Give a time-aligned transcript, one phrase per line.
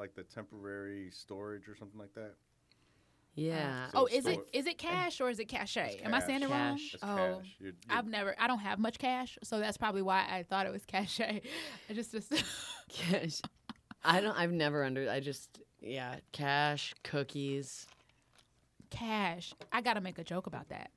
[0.00, 2.34] like the temporary storage or something like that.
[3.34, 3.86] Yeah.
[3.88, 5.96] Uh, so oh, is it stored- it cash or is it cachet?
[5.98, 6.78] It's Am I saying it wrong?
[6.82, 7.16] It's oh, cash.
[7.16, 8.34] You're- you're- I've never.
[8.38, 11.42] I don't have much cash, so that's probably why I thought it was cachet.
[11.90, 12.32] I just just.
[12.88, 13.40] Cash.
[14.02, 14.36] I don't.
[14.36, 15.08] I've never under.
[15.08, 16.16] I just yeah.
[16.32, 17.86] Cash, cookies.
[18.90, 19.54] cash.
[19.70, 20.90] I got to make a joke about that.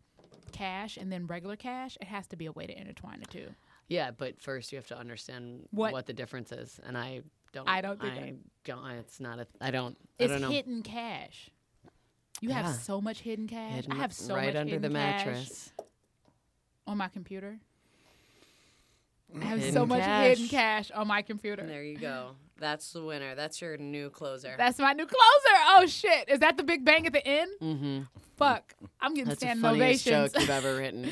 [0.51, 1.97] Cash and then regular cash.
[2.01, 3.49] It has to be a way to intertwine the two.
[3.89, 7.21] Yeah, but first you have to understand What- what, the difference is, and I
[7.53, 7.67] don't.
[7.69, 8.33] I don't think I- I
[8.65, 8.85] don't.
[8.99, 9.47] It's not a.
[9.61, 9.97] I don't.
[10.19, 10.49] It's I don't know.
[10.49, 11.49] hidden cash.
[12.41, 13.73] You have so much hidden cash.
[13.75, 15.73] Hidden I have so right much under the hidden cash mattress.
[16.87, 17.57] on my computer.
[19.39, 20.27] I have so much cash.
[20.27, 21.65] hidden cash on my computer.
[21.65, 22.31] There you go.
[22.59, 23.33] That's the winner.
[23.35, 24.53] That's your new closer.
[24.57, 25.57] That's my new closer.
[25.69, 26.29] Oh shit!
[26.29, 27.51] Is that the big bang at the end?
[27.61, 27.99] mm-hmm.
[28.37, 28.73] Fuck!
[29.01, 30.33] I'm getting That's the standing funniest ovations.
[30.33, 31.09] joke you've ever written.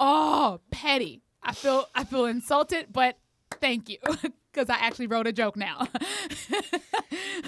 [0.00, 1.22] oh, petty.
[1.42, 3.18] I feel I feel insulted, but
[3.60, 3.98] thank you
[4.52, 5.86] because I actually wrote a joke now.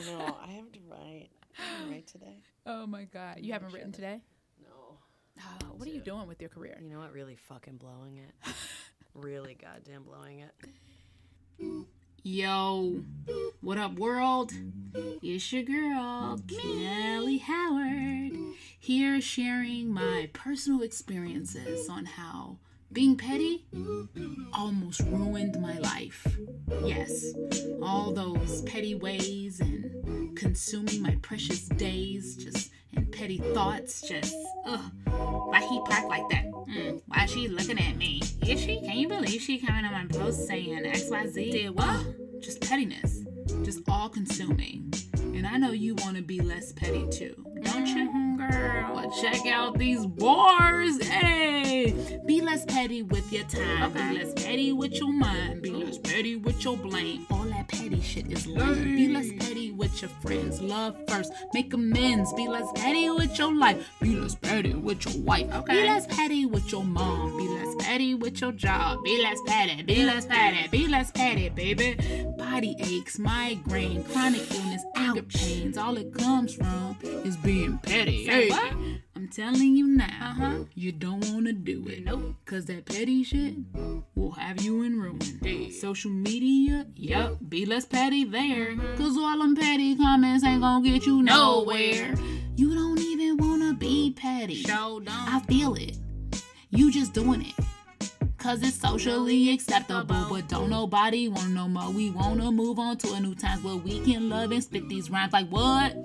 [0.07, 1.29] no, I have to write.
[1.59, 2.39] I write today.
[2.67, 4.21] oh my god, you haven't written today.
[4.63, 4.99] No.
[5.41, 6.79] Oh, what are you doing with your career?
[6.81, 7.13] You know what?
[7.13, 8.55] Really fucking blowing it.
[9.15, 11.87] really goddamn blowing it.
[12.25, 13.03] Yo,
[13.61, 14.53] what up, world?
[14.95, 18.33] It's your girl, Kelly Howard,
[18.79, 22.59] here sharing my personal experiences on how
[22.93, 23.65] being petty
[24.53, 26.27] almost ruined my life.
[26.85, 27.33] Yes,
[27.83, 34.35] all those petty ways and consuming my precious days just and petty thoughts just,
[34.67, 34.81] ugh.
[35.07, 36.45] Why he parked like that?
[36.45, 38.21] Mm, why she looking at me?
[38.47, 38.81] Is she?
[38.81, 41.53] Can you believe she coming on my post saying XYZ?
[41.53, 42.43] Did what?
[42.43, 43.25] Just pettiness.
[43.63, 44.93] Just all consuming.
[45.17, 49.13] And I know you want to be less petty too, don't you, girl?
[49.21, 51.03] Check out these bars.
[51.07, 51.95] Hey,
[52.27, 53.93] be less petty with your time.
[53.93, 55.63] Be less petty with your mind.
[55.63, 57.27] Be less petty with your blame.
[57.31, 58.97] All that petty shit is lame.
[58.97, 60.63] Be less petty with your friends.
[60.63, 61.33] Love first.
[61.53, 62.33] Make amends.
[62.35, 63.85] Be less petty with your life.
[64.01, 65.53] Be less petty with your wife.
[65.53, 65.83] Okay.
[65.83, 67.37] Be less petty with your mom.
[67.37, 69.03] Be less petty with your job.
[69.03, 69.83] Be less petty.
[69.83, 70.69] Be less petty.
[70.69, 71.99] Be less petty, baby.
[72.39, 75.77] Body aches, migraine, chronic illness, anger pains.
[75.77, 78.25] All it comes from is being petty.
[78.25, 78.51] Hey,
[79.17, 80.65] I'm telling you now, uh-huh.
[80.75, 82.05] you don't wanna do it.
[82.05, 82.37] Nope.
[82.45, 83.55] Cause that petty shit
[84.23, 85.73] will have you in ruin.
[85.73, 88.77] Social media, yep, be less petty there.
[88.97, 92.15] Cause all them petty comments ain't gonna get you nowhere.
[92.55, 94.65] You don't even wanna be petty.
[94.69, 95.97] I feel it.
[96.71, 97.55] You just doing it.
[98.39, 101.91] Cause it's socially acceptable, but don't nobody want no more.
[101.91, 105.11] We wanna move on to a new times where we can love and spit these
[105.11, 105.97] rhymes like what?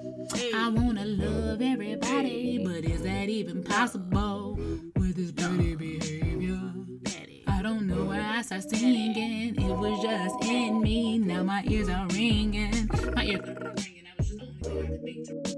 [0.56, 4.56] I wanna love everybody, but is that even possible
[4.96, 6.27] with this petty behavior?
[8.38, 9.56] I start singing.
[9.60, 11.18] It was just in me.
[11.18, 12.88] Now my ears are ringing.
[13.16, 14.04] My ears are ringing.
[14.06, 15.57] I was just only to.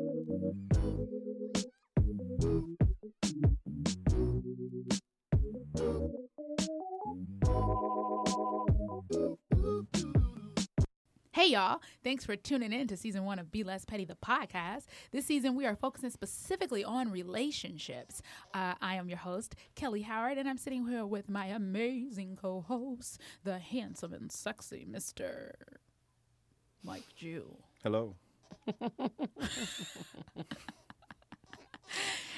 [11.40, 14.88] Hey y'all, thanks for tuning in to season one of Be Less Petty, the podcast.
[15.14, 18.22] This season we are focusing specifically on relationships.
[18.54, 22.60] Uh, I am your host, Kelly Howard, and I'm sitting here with my amazing co
[22.60, 25.52] host, the handsome and sexy Mr.
[26.84, 27.56] Mike Jew.
[27.84, 28.18] Hello.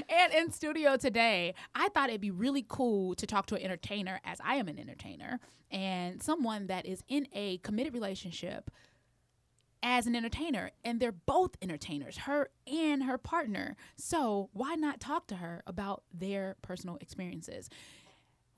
[0.10, 4.20] And in studio today, I thought it'd be really cool to talk to an entertainer,
[4.24, 5.40] as I am an entertainer,
[5.70, 8.70] and someone that is in a committed relationship
[9.84, 10.72] as an entertainer.
[10.84, 13.76] And they're both entertainers, her and her partner.
[13.96, 17.70] So why not talk to her about their personal experiences?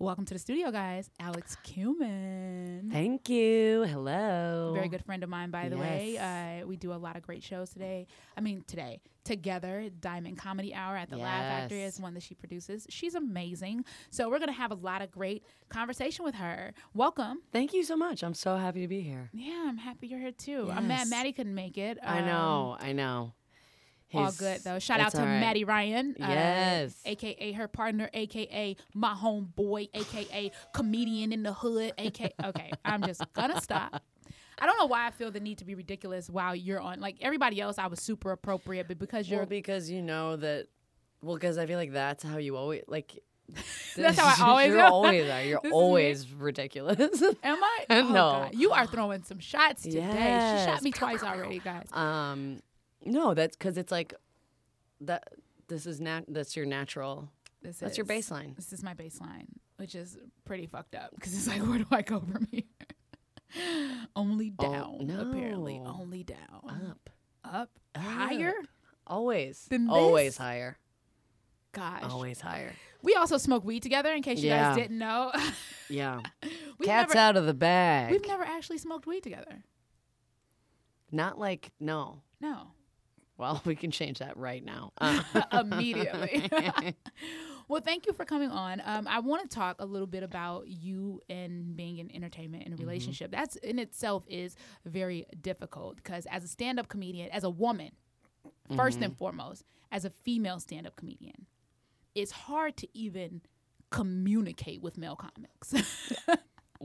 [0.03, 1.09] Welcome to the studio, guys.
[1.17, 2.91] Alex Cuman.
[2.91, 3.83] Thank you.
[3.83, 4.73] Hello.
[4.75, 6.17] Very good friend of mine, by the way.
[6.17, 8.07] Uh, we do a lot of great shows today.
[8.35, 9.87] I mean, today together.
[10.01, 12.85] Diamond Comedy Hour at the Laugh Factory is one that she produces.
[12.89, 13.85] She's amazing.
[14.09, 16.73] So we're gonna have a lot of great conversation with her.
[16.93, 17.41] Welcome.
[17.53, 18.23] Thank you so much.
[18.25, 19.29] I'm so happy to be here.
[19.31, 20.69] Yeah, I'm happy you're here too.
[20.69, 21.97] I'm mad Maddie couldn't make it.
[22.03, 22.77] I Um, know.
[22.77, 23.35] I know.
[24.13, 24.79] All good though.
[24.79, 25.39] Shout out to right.
[25.39, 26.15] Maddie Ryan.
[26.21, 26.95] uh, Yes.
[27.05, 32.33] AKA her partner, AKA my homeboy, AKA comedian in the hood, AKA.
[32.45, 34.01] Okay, I'm just gonna stop.
[34.59, 36.99] I don't know why I feel the need to be ridiculous while you're on.
[36.99, 40.67] Like everybody else, I was super appropriate, but because you're Well, because you know that.
[41.21, 43.17] Well, because I feel like that's how you always like.
[43.97, 45.43] That's how I always You're always are.
[45.43, 47.21] You're always ridiculous.
[47.43, 47.85] Am I?
[47.89, 47.99] No.
[47.99, 48.55] Oh, God.
[48.55, 49.99] You are throwing some shots today.
[50.01, 51.87] She shot me twice already, guys.
[51.91, 52.61] um,
[53.05, 54.13] no, that's because it's like
[55.01, 55.27] that.
[55.67, 56.25] This is nat.
[56.27, 57.29] That's your natural.
[57.61, 57.79] This is.
[57.81, 58.55] That's your baseline.
[58.55, 59.47] This is my baseline,
[59.77, 62.63] which is pretty fucked up because it's like, where do I go from here?
[64.15, 65.81] Only Oh, down, apparently.
[65.85, 66.37] Only down.
[66.91, 67.09] Up.
[67.43, 68.53] up higher?
[69.05, 69.67] Always.
[69.69, 70.37] Than Always this?
[70.37, 70.77] higher.
[71.71, 72.03] Gosh.
[72.03, 72.73] Always higher.
[73.01, 74.69] We also smoke weed together, in case you Yeah.
[74.69, 75.31] guys didn't know.
[75.89, 76.21] Yeah.
[76.79, 78.11] we've Cat's never, out of the bag.
[78.11, 79.63] We've never actually smoked weed together.
[81.11, 82.21] Not like no.
[82.41, 82.71] No.
[83.37, 84.93] Well, we can change that right now.
[84.99, 85.21] Uh,
[85.51, 86.49] Immediately.
[87.67, 88.81] well, thank you for coming on.
[88.85, 92.73] Um, I want to talk a little bit about you and being in entertainment and
[92.73, 93.31] a relationship.
[93.31, 97.91] That's in itself is very difficult because as a stand-up comedian, as a woman,
[98.71, 101.45] 1st and foremost, as a female stand-up comedian,
[102.15, 103.41] it's hard to even
[103.89, 105.73] communicate with male comics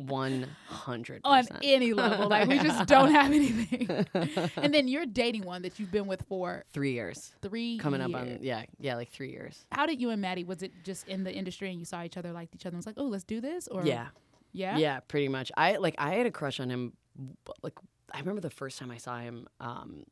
[0.06, 2.28] One hundred on any level.
[2.28, 4.06] Like we just don't have anything.
[4.56, 7.32] and then you're dating one that you've been with for Three years.
[7.42, 9.66] three Coming up on yeah, yeah, like three years.
[9.72, 10.44] How did you and Maddie?
[10.44, 12.78] Was it just in the industry and you saw each other, liked each other, and
[12.78, 13.66] was like, "Oh, let's do this"?
[13.66, 14.08] Or Yeah.
[14.52, 15.50] yeah, Yeah, pretty much.
[15.56, 16.92] I like I had a crush on him.
[17.62, 17.74] Like
[18.12, 19.48] I remember the first time I saw him.
[19.60, 20.04] Um,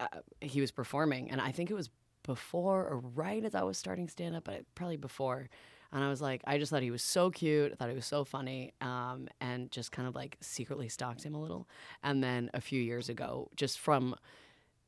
[0.00, 0.06] uh,
[0.40, 1.90] he was performing, and I think it was
[2.24, 5.48] before or right as I was starting stand up, but probably before.
[5.92, 7.72] And I was like, I just thought he was so cute.
[7.72, 11.34] I thought he was so funny, um, and just kind of like secretly stalked him
[11.34, 11.68] a little.
[12.02, 14.14] And then a few years ago, just from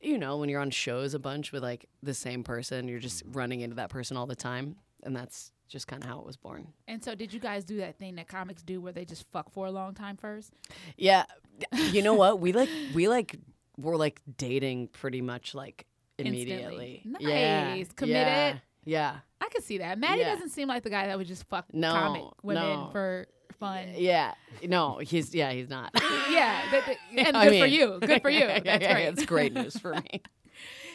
[0.00, 3.22] you know, when you're on shows a bunch with like the same person, you're just
[3.32, 6.37] running into that person all the time, and that's just kind of how it was
[6.37, 6.66] born.
[6.88, 9.50] And so, did you guys do that thing that comics do, where they just fuck
[9.52, 10.52] for a long time first?
[10.96, 11.25] Yeah,
[11.72, 12.40] you know what?
[12.40, 13.37] We like we like
[13.78, 15.87] we're like dating pretty much like
[16.19, 16.43] Instantly.
[16.43, 17.02] immediately.
[17.20, 17.93] Yeah, Nice.
[17.93, 18.26] Committed.
[18.26, 18.58] Yeah.
[18.84, 19.16] yeah.
[19.42, 19.98] I could see that.
[19.98, 20.34] Maddie Yeah.
[20.34, 22.88] doesn't seem like the guy that would just fuck No, comic women no.
[22.92, 23.26] for
[23.58, 23.88] fun.
[23.96, 24.34] Yeah.
[24.66, 25.90] No, he's yeah, he's not.
[26.30, 26.96] Yeah, that- that-
[27.26, 27.98] and I good for you.
[28.00, 28.38] Good for you.
[28.46, 29.06] Yeah, That's yeah, great.
[29.08, 30.22] It's great news for me.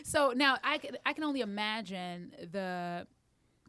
[0.03, 3.05] So now I can I can only imagine the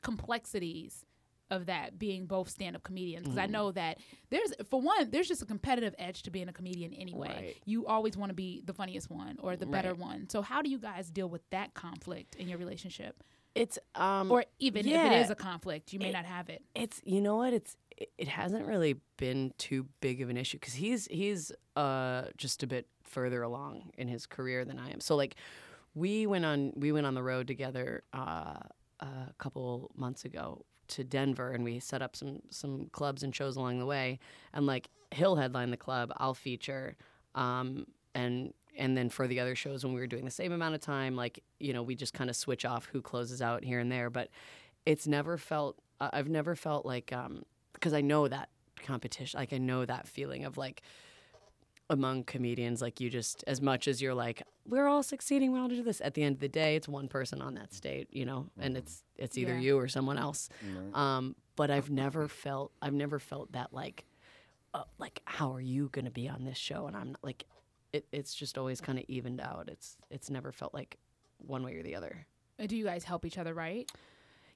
[0.02, 1.04] complexities
[1.50, 3.52] of that being both stand-up comedians because I Mm-hmm.
[3.52, 3.98] know that
[4.30, 7.28] there's for one there's just a competitive edge to being a comedian anyway.
[7.28, 7.56] Right.
[7.64, 9.98] You always want to be the funniest one or the better Right.
[9.98, 10.28] one.
[10.28, 13.22] So how do you guys deal with that conflict in your relationship?
[13.54, 16.62] It's um Or even if it is a conflict, you may It- not have it.
[16.74, 20.58] it's you know what it's it, it hasn't really been too big of an issue
[20.58, 25.00] because he's he's uh just a bit further along in his career than I am.
[25.00, 25.34] So like
[25.94, 28.58] we went on we went on the road together uh,
[29.00, 33.56] a couple months ago to Denver and we set up some some clubs and shows
[33.56, 34.18] along the way
[34.52, 36.96] and like he'll headline the club I'll feature
[37.34, 40.74] um, and and then for the other shows when we were doing the same amount
[40.74, 43.80] of time like you know we just kind of switch off who closes out here
[43.80, 44.28] and there but
[44.86, 47.42] it's never felt I- I've never felt like um
[47.74, 48.48] because I know that
[48.84, 50.82] competition like I know that feeling of like
[51.90, 55.70] among comedians like you just as much as you're like we're all succeeding we're all
[55.70, 58.06] to do this at the end of the day it's one person on that stage
[58.10, 59.60] you know and it's it's either Yeah.
[59.60, 60.94] you or someone else Right.
[60.94, 64.04] um but I've never felt I've never felt that like
[64.74, 67.46] uh, like how are you going to be on this show and I'm not, like
[67.98, 70.96] it, it's just always kind of evened out it's it's never felt like
[71.38, 72.26] one way or the other
[72.58, 73.90] Uh, Do you guys help each other right?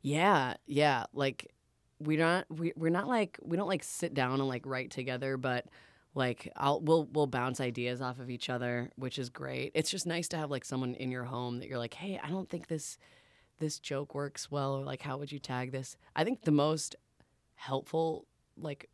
[0.00, 1.04] yeah, yeah.
[1.14, 1.52] Like
[2.00, 5.36] we're not we we're not like we don't like sit down and like write together,
[5.36, 5.66] but
[6.14, 9.70] like I'll we'll we'll bounce ideas off of each other, which is great.
[9.74, 12.28] It's just nice to have like someone in your home that you're like, "Hey, I
[12.30, 12.98] don't think this
[13.60, 16.96] this joke works well or like how would you tag this?" I think the most
[17.54, 18.90] helpful like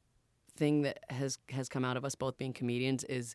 [0.56, 3.35] thing that has has come out of us both being comedians is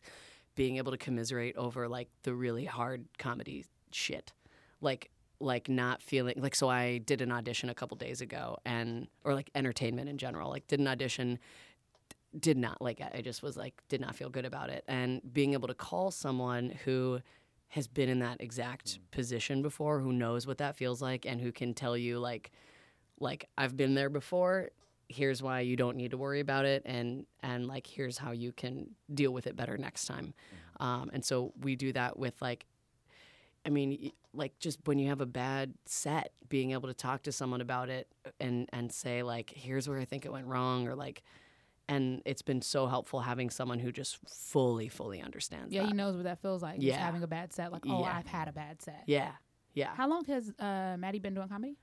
[0.54, 4.32] being able to commiserate over like the really hard comedy shit.
[4.80, 9.08] Like like not feeling like so I did an audition a couple days ago and
[9.24, 10.50] or like entertainment in general.
[10.50, 11.38] Like did an audition
[12.38, 15.52] did not like I just was like did not feel good about it and being
[15.52, 17.20] able to call someone who
[17.68, 21.52] has been in that exact position before who knows what that feels like and who
[21.52, 22.50] can tell you like
[23.20, 24.70] like I've been there before
[25.08, 28.52] here's why you don't need to worry about it and and like here's how you
[28.52, 30.34] can deal with it better next time
[30.80, 32.64] um, and so we do that with like
[33.66, 37.30] i mean like just when you have a bad set being able to talk to
[37.32, 38.08] someone about it
[38.40, 41.22] and and say like here's where i think it went wrong or like
[41.86, 45.88] and it's been so helpful having someone who just fully fully understands Yeah, that.
[45.88, 46.76] he knows what that feels like.
[46.76, 46.96] Just Yeah.
[47.04, 47.72] having a bad set.
[47.72, 48.16] Like, oh, Yeah.
[48.16, 49.02] I've had a bad set.
[49.04, 49.32] yeah
[49.74, 51.76] yeah How long has uh, Maddie been doing comedy?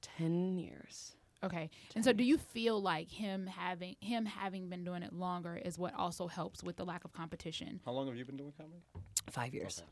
[0.00, 1.70] 10 years Okay.
[1.94, 5.78] And so do you feel like him having him having been doing it longer is
[5.78, 7.80] what also helps with the lack of competition?
[7.84, 8.82] How long have you been doing comedy?
[9.30, 9.82] five years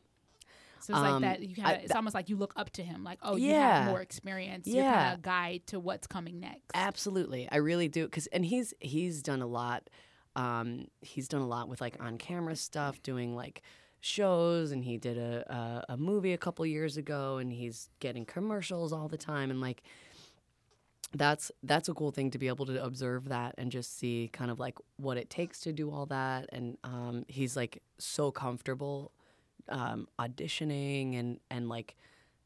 [0.81, 2.69] So it's like Um, that you kind I- of it's almost like you look up
[2.71, 4.67] to him like, oh, you have more experience.
[4.67, 6.71] You're kind of a guide to what's coming next.
[6.73, 8.07] Absolutely, I really do.
[8.07, 9.89] Cause and he's he's done a lot.
[10.35, 13.61] Um, he's done a lot with like on camera stuff, doing like
[14.01, 18.25] shows, and he did a a, a movie a couple years ago, and he's getting
[18.25, 19.81] commercials all the time, and like
[21.13, 24.51] that's that's a cool thing to be able to observe that and just see kind
[24.51, 29.11] of like what it takes to do all that, and um, he's like so comfortable
[29.69, 31.95] um, auditioning and and like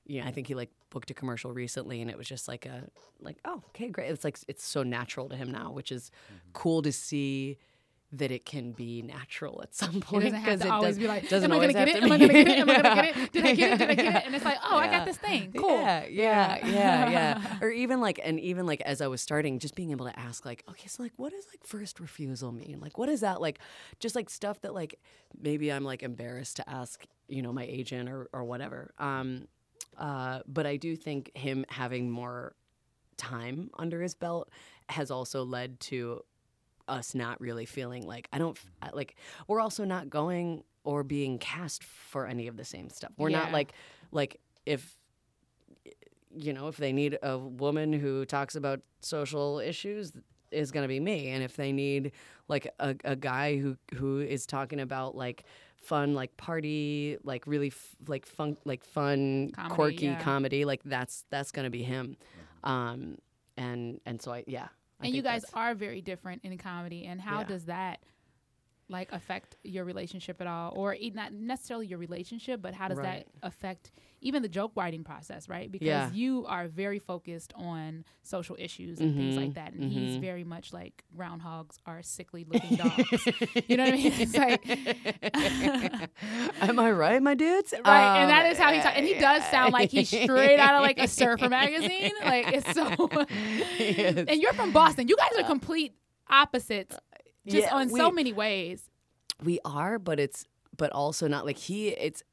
[0.06, 2.66] you know, I think he like booked a commercial recently and it was just like
[2.66, 2.84] a
[3.22, 4.12] like oh okay great.
[4.12, 6.12] It's like it's so natural to him now which is
[6.54, 7.58] cool to see
[8.16, 10.98] that it can be natural at some It point doesn't have to it always does-
[11.00, 12.04] be like, doesn't am I gonna get it?
[12.04, 12.58] Am I gonna get it?
[12.60, 13.32] Am I gonna get it?
[13.32, 13.78] Did I get it?
[13.80, 14.26] Did I get it?
[14.28, 15.52] And it's like, oh, I got this thing.
[15.58, 15.80] Cool.
[15.80, 17.58] Yeah, yeah, yeah, yeah.
[17.62, 20.46] or even like, and even like as I was starting, just being able to ask,
[20.46, 22.80] like, okay, so like, what does like first refusal mean?
[22.80, 23.42] Like, what is that?
[23.42, 23.60] Like,
[24.00, 25.00] just like stuff that like
[25.42, 28.94] maybe I'm like embarrassed to ask, you know, my agent or or whatever.
[29.00, 29.48] Um,
[29.98, 32.54] uh, but I do think him having more
[33.18, 34.50] time under his belt
[34.90, 36.22] has also led to
[36.94, 38.58] us not really feeling like I don't
[38.94, 39.16] like
[39.48, 43.12] we're also not going or being cast for any of the same stuff.
[43.18, 43.74] We're not like
[44.12, 44.98] like if
[46.36, 50.14] you know if they need a woman who talks about social issues
[50.52, 52.12] is going to be me and if they need
[52.48, 55.46] like a, a guy who who is talking about like
[55.78, 60.22] fun like party like really f- like fun like fun Comedy, quirky yeah.
[60.22, 62.16] comedy like that's that's going to be him
[62.64, 63.18] um
[63.58, 64.68] and and so I yeah
[65.00, 67.06] I and you guys are very different in comedy.
[67.06, 67.46] And how Yeah.
[67.46, 68.00] does that
[68.94, 73.26] like affect your relationship at all, or not necessarily your relationship, but how does Right.
[73.42, 75.70] that affect even the joke writing process, right?
[75.70, 76.10] Because Yeah.
[76.14, 80.22] you are very focused on social issues and things like Mhm, that, and he's mhm.
[80.22, 83.26] very much like groundhogs are sickly looking dogs.
[83.68, 84.14] you know what I mean?
[84.16, 84.66] It's like.
[86.62, 87.74] Am I right, my dudes?
[87.86, 88.96] Right, and Um, that is how he talks.
[88.96, 92.12] And he does sound like he's straight out of like a surfer magazine.
[92.24, 92.86] Like it's so.
[93.80, 94.26] Yes.
[94.28, 95.08] and you're from Boston.
[95.08, 95.94] You guys are complete
[96.30, 96.96] opposites,
[97.48, 98.90] just Yeah, on so many ways.
[99.44, 100.46] we are, but it's
[100.78, 101.90] but also not like he.
[101.90, 102.24] It's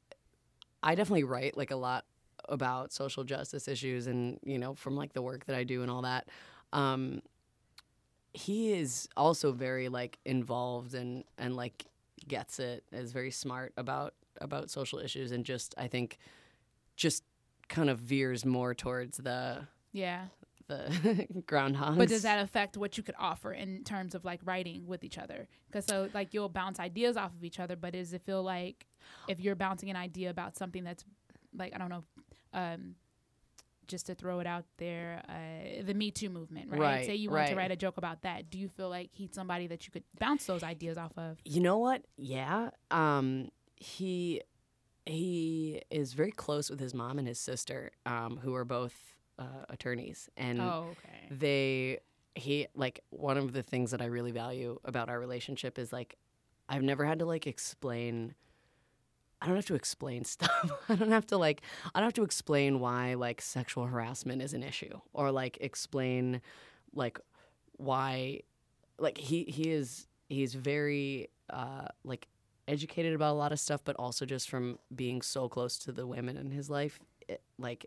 [0.83, 2.05] I definitely write like a lot
[2.49, 5.91] about social justice issues, and you know from like the work that I do and
[5.91, 6.27] all that.
[6.73, 7.21] Um,
[8.33, 11.85] he is also very like involved and and like
[12.27, 16.17] gets it is very smart about about social issues and just I think
[16.95, 17.23] just
[17.67, 20.25] kind of veers more towards the Yeah,
[20.71, 21.97] the groundhogs.
[21.97, 25.17] but does that affect what you could offer in terms of like writing with each
[25.17, 25.47] other?
[25.67, 28.87] Because so like you'll bounce ideas off of each other, but does it feel like
[29.27, 31.03] if you're bouncing an idea about something that's
[31.55, 32.03] like I don't know,
[32.53, 32.95] um,
[33.87, 36.79] just to throw it out there, uh, the Me Too movement, right?
[36.79, 38.49] Right, Say you want to write a joke about that.
[38.49, 41.37] Do you feel like he's somebody that you could bounce those ideas off of?
[41.43, 42.03] You know what?
[42.17, 42.69] Yeah.
[42.89, 44.41] Um, he
[45.05, 49.10] he is very close with his mom and his sister, um, who are both
[49.41, 51.27] uh, attorneys, and Oh, okay.
[51.31, 51.99] they
[52.35, 56.17] he like one of the things that I really value about our relationship is like
[56.69, 58.35] I've never had to like explain.
[59.41, 60.51] I don't have to explain stuff.
[60.87, 61.61] I don't have to like
[61.93, 66.41] I don't have to explain why like sexual harassment is an issue or like explain
[66.93, 67.19] like
[67.77, 68.41] why
[68.99, 72.27] like he he is he's very uh like
[72.67, 76.05] educated about a lot of stuff but also just from being so close to the
[76.05, 77.85] women in his life it, like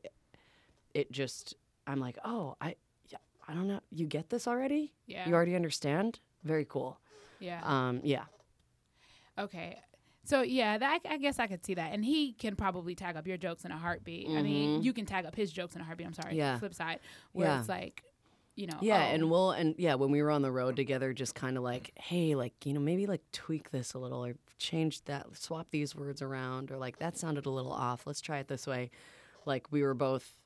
[0.94, 1.54] it just
[1.86, 2.76] I'm like, "Oh, I
[3.08, 3.80] yeah, I don't know.
[3.90, 4.94] You get this already?
[5.06, 5.28] Yeah.
[5.28, 6.20] You already understand?
[6.44, 6.98] Very cool."
[7.40, 7.60] yeah.
[7.64, 8.24] Um yeah.
[9.38, 9.78] Okay.
[10.26, 13.26] So yeah, that I guess I could see that, and he can probably tag up
[13.26, 14.28] your jokes in a heartbeat.
[14.30, 14.84] I mean, Mhm.
[14.84, 16.06] you can tag up his jokes in a heartbeat.
[16.06, 16.36] I'm sorry.
[16.36, 16.58] Yeah.
[16.58, 17.00] Flip side,
[17.32, 17.60] where Yeah.
[17.60, 18.02] it's like,
[18.54, 18.78] you know.
[18.80, 21.58] Yeah, oh, and we'll and yeah, when we were on the road together, just kind
[21.58, 25.36] of like, hey, like you know, maybe like tweak this a little, or change that,
[25.36, 28.06] swap these words around, or like that sounded a little off.
[28.06, 28.90] Let's try it this way.
[29.44, 30.38] Like we were both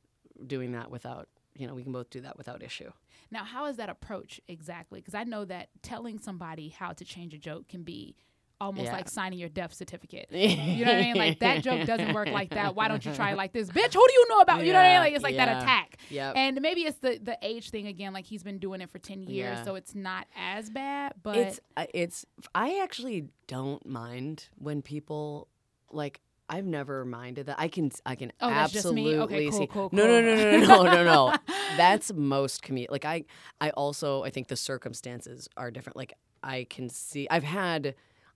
[0.47, 2.90] doing that without, you know, we can both do that without issue.
[3.30, 5.00] Now, how is that approach exactly?
[5.00, 8.16] Because I know that telling somebody how to change a joke can be
[8.61, 8.92] almost Yeah.
[8.92, 10.26] like signing your death certificate.
[10.33, 11.16] You know what I mean?
[11.16, 12.75] Like that joke doesn't work like that.
[12.75, 13.95] Why don't you try it like this, bitch?
[13.95, 14.64] Who do you know about?
[14.64, 15.00] You know what I mean?
[15.00, 15.99] Like it's like that attack.
[16.11, 16.35] Yep.
[16.37, 18.12] And maybe it's the the age thing again.
[18.12, 19.64] Like he's been doing it for ten years, Yeah.
[19.64, 21.12] so it's not as bad.
[21.23, 25.47] But it's uh, it's I actually don't mind when people
[25.92, 27.57] like I've never minded that.
[27.59, 29.14] I can I can Oh, that's just me?
[29.14, 29.67] absolutely Okay, cool, see.
[29.67, 31.38] cool, No, no, no, no, no, no, no, no.
[31.76, 32.90] That's most comedic.
[32.90, 33.25] Like I
[33.61, 35.97] I also I think the circumstances are different.
[35.97, 37.95] Like I can see I've had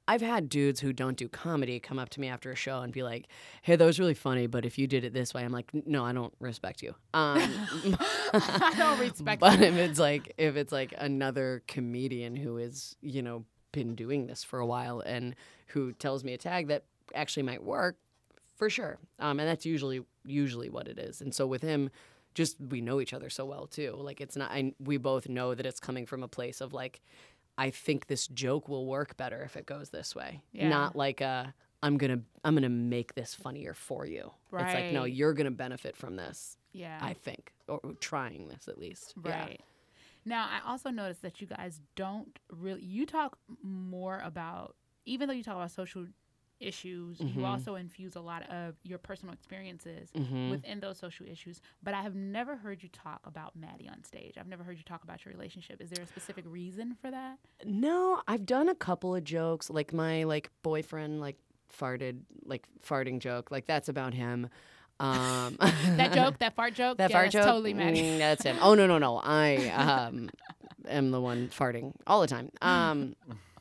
[0.09, 2.93] I've had dudes who don't do comedy come up to me after a show and
[2.93, 3.29] be like,
[3.63, 6.05] "Hey, that was really funny, but if you did it this way," I'm like, "No,
[6.05, 7.41] I don't respect you." Um,
[8.35, 9.67] I don't respect but you.
[9.67, 14.45] if it's like if it's like another comedian who is you know been doing this
[14.45, 15.35] for a while and
[15.69, 17.97] who tells me a tag that actually might work
[18.57, 21.91] for sure um, and that's usually usually what it is and so with him
[22.35, 25.55] just we know each other so well too like it's not I, we both know
[25.55, 27.01] that it's coming from a place of like
[27.59, 30.69] i think this joke will work better if it goes this way Yeah.
[30.69, 31.53] not like a
[31.83, 34.65] i'm gonna i'm gonna make this funnier for you Right.
[34.67, 36.99] it's like no you're gonna benefit from this yeah.
[37.03, 39.41] i think or trying this at least Yeah.
[39.41, 39.61] Right.
[40.25, 45.35] Now, I also noticed that you guys don't really, you talk more about, even though
[45.35, 46.07] you talk about social
[46.63, 47.35] issues, Mhm.
[47.35, 50.51] you also infuse a lot of your personal experiences Mhm.
[50.51, 51.61] within those social issues.
[51.83, 54.39] But I have never heard you talk about Maddie on stage.
[54.39, 55.81] I've never heard you talk about your relationship.
[55.81, 57.39] Is there a specific reason for that?
[57.65, 61.37] No, I've done a couple of jokes, like my like boyfriend like
[61.73, 64.49] farted, like farting joke, like that's about him.
[65.01, 65.57] Um,
[65.97, 68.03] That joke, that fart joke, that yeah, fart that's joke, totally Maddie.
[68.03, 68.57] mm, that's him.
[68.61, 70.31] Oh no, no, no, I um,
[70.87, 72.51] am the one farting all the time.
[72.61, 73.17] Um,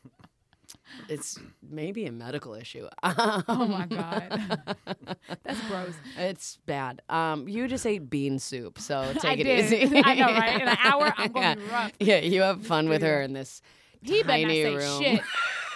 [1.10, 2.88] it's maybe a medical issue.
[3.03, 4.75] Oh my god,
[5.43, 5.93] that's gross.
[6.17, 7.01] It's bad.
[7.10, 9.74] Um, you just ate bean soup, so take I it did.
[9.74, 10.01] easy.
[10.03, 10.62] I know, right?
[10.62, 11.55] In an hour, I'm gonna yeah.
[11.55, 11.91] be rough.
[12.00, 13.62] Yeah, you have fun with her in this
[14.01, 15.19] He tiny room.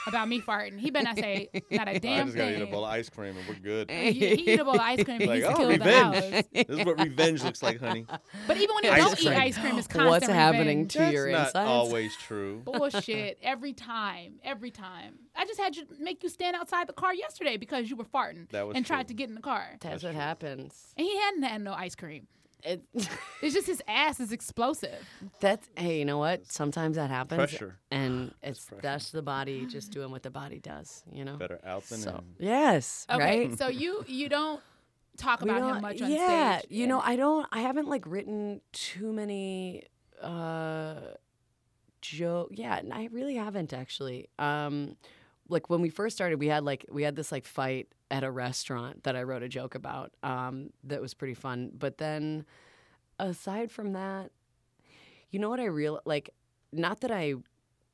[0.05, 0.79] Shit about me farting.
[0.79, 3.09] He better not say not a damn I just gotta eat a bowl of ice
[3.09, 3.89] cream and we're good.
[3.91, 6.15] He, he eat a bowl of ice cream and Like, he's oh, killed the revenge.
[6.35, 6.43] house.
[6.53, 8.05] this is what revenge looks like, honey.
[8.47, 10.93] But even when he Ice don't eat ice cream, it's constant What's happening revenge.
[10.93, 11.69] to That's your not insides?
[11.69, 12.61] always true.
[12.65, 15.15] Bullshit every time, every time.
[15.35, 18.49] I just had you make you stand outside the car yesterday because you were farting
[18.51, 20.93] That was and tried to get in the car, That's what happens.
[20.97, 22.27] and he hadn't had no ice cream.
[22.63, 22.83] It,
[23.41, 25.07] It's just his ass is explosive.
[25.39, 26.45] that's hey, you know what?
[26.51, 27.77] Sometimes that happens, Pressure.
[27.91, 28.81] and it's pressure.
[28.81, 31.03] that's the body just doing what the body does.
[31.11, 31.35] You know.
[31.37, 32.45] Better out than So in.
[32.47, 33.57] yes, Okay, right.
[33.57, 34.61] so you you don't
[35.17, 36.71] talk We about him don't- much on yeah, stage.
[36.71, 37.45] you know, I don't.
[37.51, 39.83] I haven't like written too many
[40.21, 40.95] uh
[42.01, 42.49] joke.
[42.51, 44.29] Yeah, and I really haven't actually.
[44.39, 44.95] Um,
[45.47, 48.31] like when we first started, we had like we had this like fight at a
[48.31, 50.13] restaurant that I wrote a joke about.
[50.23, 51.69] Um, that was pretty fun.
[51.77, 52.45] But then,
[53.19, 54.31] aside from that,
[55.31, 56.29] you know what I real like.
[56.71, 57.33] Not that I,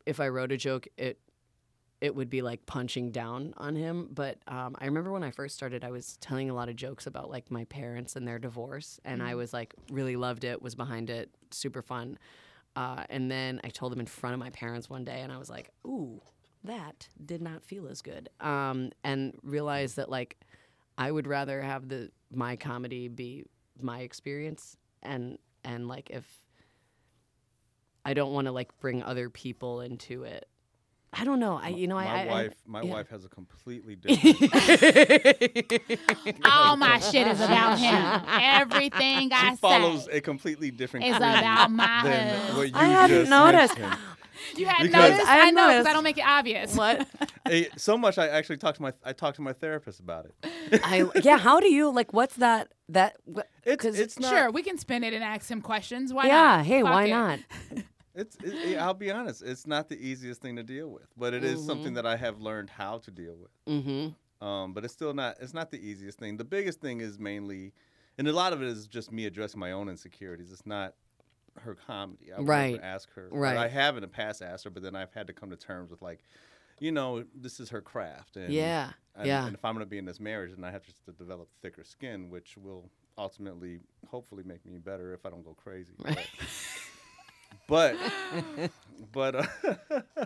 [0.06, 1.20] if I wrote a joke, it
[2.02, 4.10] it would be like punching down on him.
[4.12, 7.08] But um, I remember when I first started, I was telling a lot of jokes
[7.08, 10.76] about like my parents and their divorce, and I was like really loved it, was
[10.76, 12.20] behind it, super fun.
[12.76, 15.40] Uh, and then I told them in front of my parents one day, and I
[15.40, 16.22] was like, "Ooh,
[16.64, 20.38] that did not feel as good," um, and realized that like
[20.98, 23.46] I would rather have the my comedy be
[23.80, 26.26] my experience, and and like if
[28.06, 30.48] I don't want to like bring other people into it.
[31.14, 31.60] I don't know.
[31.62, 32.92] I you know my I, I wife, my yeah.
[32.94, 34.54] wife has a completely different.
[36.46, 38.24] All my shit is about him.
[38.28, 42.86] Everything I she follows say a completely different is about my than what you I
[42.86, 43.78] hadn't just noticed.
[43.78, 44.00] mentioned.
[44.56, 45.28] You hadn't Because- noticed?
[45.30, 45.94] I I, know because I noticed.
[45.94, 46.76] don't make it obvious.
[46.76, 47.08] what?
[47.48, 50.82] Eh, so much, I actually talked to my I talked to my therapist about it.
[50.84, 51.38] I yeah.
[51.40, 52.14] How do you like?
[52.14, 52.72] What's that?
[52.90, 54.30] That what- It's 'cause- it's not.
[54.30, 56.14] Sure, we can spin it and ask him questions.
[56.14, 56.34] Why yeah.
[56.58, 56.66] not?
[56.66, 57.10] Hey, Fuck why it.
[57.10, 57.40] not?
[58.14, 58.36] It's.
[58.44, 59.42] It, it- I'll be honest.
[59.42, 61.68] It's not the easiest thing to deal with, but it is Mm-hmm.
[61.68, 63.52] something that I have learned how to deal with.
[63.68, 64.46] Mm-hmm.
[64.46, 65.38] Um, but it's still not.
[65.42, 66.38] It's not the easiest thing.
[66.38, 67.74] The biggest thing is mainly,
[68.18, 70.52] and a lot of it is just me addressing my own insecurities.
[70.52, 70.94] It's not
[71.60, 72.32] her comedy.
[72.34, 72.72] I would Right.
[72.74, 73.28] never ask her.
[73.30, 73.58] But Right.
[73.58, 75.92] I have in the past asked her, but then I've had to come to terms
[75.92, 76.24] with like,
[76.80, 78.38] you know, this is her craft.
[78.38, 78.94] And, Yeah.
[79.16, 79.46] And, yeah.
[79.46, 81.84] And if I'm going to be in this marriage, then I have to develop thicker
[81.84, 85.94] skin, which will ultimately, hopefully, make me better if I don't go crazy.
[85.98, 86.28] But,
[87.68, 87.96] but,
[89.12, 90.26] but uh,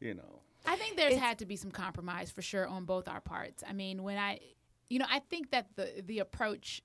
[0.00, 3.20] you know, I think there's had to be some compromise for sure on both our
[3.20, 3.64] parts.
[3.68, 4.38] I mean, when I,
[4.88, 6.82] you know, I think that the the approach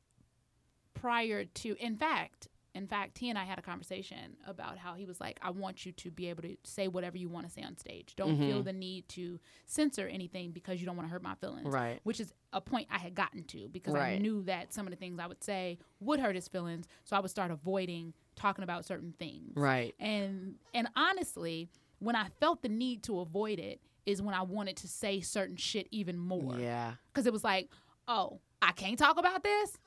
[0.94, 2.48] prior to, in fact,
[2.78, 5.86] in fact, he and I had a conversation about how he was like, I want
[5.86, 8.16] you to be able to say whatever you want to say on stage.
[8.16, 8.48] Don't mm-hmm.
[8.48, 11.68] feel the need to censor anything because you don't want to hurt my feelings.
[11.68, 12.00] Right.
[12.04, 14.98] Which is a point I had gotten to because I knew that some of the
[14.98, 16.88] things I would say would hurt his feelings.
[17.04, 19.94] So I would start avoiding talking about certain things Right.
[20.00, 24.78] and and honestly when i felt the need to avoid it is when i wanted
[24.78, 26.94] to say certain shit even more Yeah.
[27.12, 27.70] because it was like
[28.08, 29.78] oh i can't talk about this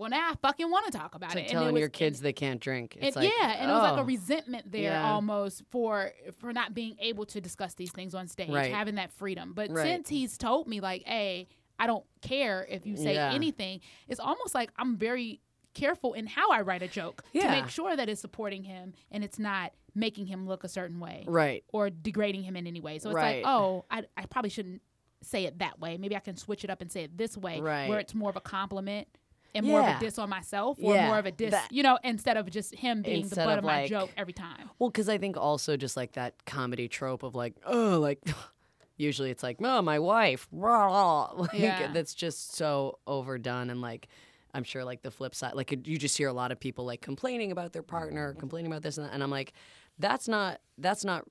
[0.00, 2.20] well now i fucking want to talk about like it telling it was, your kids
[2.20, 2.96] they can't drink.
[3.00, 4.02] It's like yeah and it was like oh.
[4.02, 5.12] a resentment there Yeah.
[5.12, 8.72] almost for for not being able to discuss these things on stage Right.
[8.72, 9.86] having that freedom but Right.
[9.86, 13.32] since he's told me like hey i don't care if you say Yeah.
[13.32, 15.40] anything it's almost like i'm very
[15.74, 19.22] careful in how i write a joke to make sure that it's supporting him and
[19.22, 21.62] it's not making him look a certain way Right.
[21.72, 22.98] or degrading him in any way.
[23.00, 23.42] So it's Right.
[23.42, 24.82] like, oh, I, I probably shouldn't
[25.22, 25.98] say it that way.
[25.98, 27.88] Maybe I can switch it up and say it this way, Right.
[27.88, 29.08] where it's more of a compliment
[29.54, 31.82] and more of a diss on myself, or Yeah, more of a diss, that- you
[31.82, 34.70] know, instead of just him being the butt of, of my like- joke every time.
[34.78, 38.20] Well, because I think also just like that comedy trope of like, oh, like
[38.96, 41.30] usually it's like, oh, my wife, rah.
[41.36, 41.90] like Yeah.
[41.92, 44.08] that's just so overdone and like.
[44.52, 47.00] I'm sure, like the flip side, like you just hear a lot of people like
[47.00, 49.52] complaining about their partner, complaining about this and that, and I'm like,
[50.00, 51.24] that's not, that's not,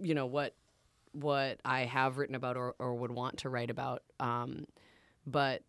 [0.00, 0.56] you know, what,
[1.12, 4.02] what I have written about or, or would want to write about.
[4.18, 4.64] Um,
[5.24, 5.62] but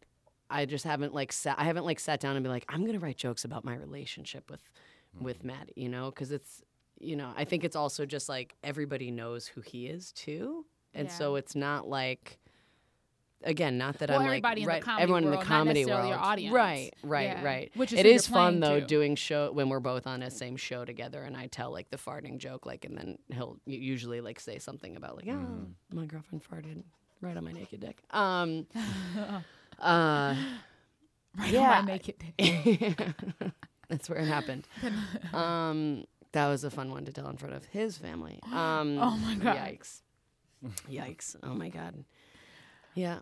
[0.49, 2.99] I just haven't like sat, I haven't like sat down and be like, I'm gonna
[2.99, 4.61] write jokes about my relationship with,
[5.19, 6.61] with Matt, you know, because it's,
[6.99, 11.11] you know, I think it's also just like everybody knows who he is too, and
[11.11, 12.39] so it's not like
[13.43, 16.19] again, not that Well, I'm like in right, comedy everyone in the comedy necessarily world,
[16.21, 16.53] your audience.
[16.53, 17.43] right, right, Yeah.
[17.43, 17.71] right.
[17.75, 18.85] Which is it who you're is fun though to.
[18.85, 21.97] doing show when we're both on a same show together, and I tell like the
[21.97, 26.43] farting joke, like, and then he'll usually like say something about like, oh, my girlfriend
[26.43, 26.83] farted
[27.21, 27.97] right on my naked dick.
[28.11, 28.65] Um,
[29.79, 30.35] uh,
[31.37, 31.79] Right Yeah.
[31.79, 33.05] on my naked dick.
[33.89, 34.67] that's where it happened.
[35.33, 38.39] Um, that was a fun one to tell in front of his family.
[38.53, 39.57] Um, Oh my God.
[39.57, 40.01] Yikes!
[40.89, 41.35] Yikes!
[41.43, 42.05] Oh my god!
[42.93, 43.19] Yeah,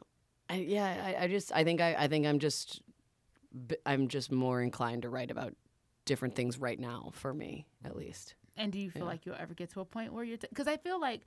[0.50, 1.04] I, yeah.
[1.20, 2.82] I, I just, I think, I, I think I'm just,
[3.86, 5.54] I'm just more inclined to write about
[6.06, 8.36] different things right now for me, at least.
[8.56, 9.08] And do you feel Yeah.
[9.10, 10.38] like you'll ever get to a point where you're?
[10.38, 11.22] Because I feel like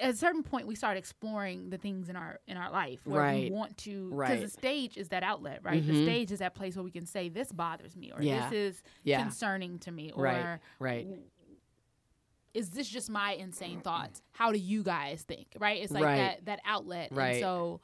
[0.00, 3.20] at a certain point we start exploring the things in our in our life where
[3.20, 3.50] Right.
[3.50, 4.10] we want to.
[4.10, 4.40] Because Right.
[4.42, 5.84] the stage is that outlet, right?
[5.84, 6.04] The Mhm.
[6.04, 8.48] stage is that place where we can say this bothers me or Yeah.
[8.50, 9.20] this is Yeah.
[9.22, 10.60] concerning to me or Right.
[10.78, 11.08] Right.
[12.54, 14.22] is this just my insane thoughts?
[14.30, 15.48] How do you guys think?
[15.58, 15.82] Right?
[15.82, 16.16] It's like Right.
[16.18, 17.10] that that outlet.
[17.10, 17.40] And Right.
[17.40, 17.80] so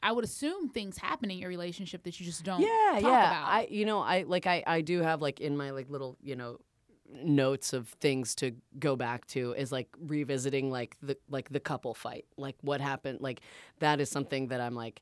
[0.00, 3.30] I would assume things happen in your relationship that you just don't yeah talk yeah
[3.30, 3.48] about.
[3.52, 6.36] i you know i like i i do have like in my like little you
[6.36, 6.60] know
[7.10, 11.94] notes of things to go back to is like revisiting like the like the couple
[11.94, 12.26] fight.
[12.36, 13.40] Like what happened like
[13.80, 15.00] that is something that i'm like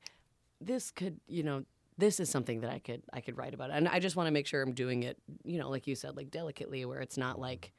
[0.61, 1.65] this could you know
[1.99, 3.71] this is something that i could i could write about.
[3.71, 6.17] And i just want to make sure i'm doing it you know like you said
[6.17, 7.73] like delicately where it's not like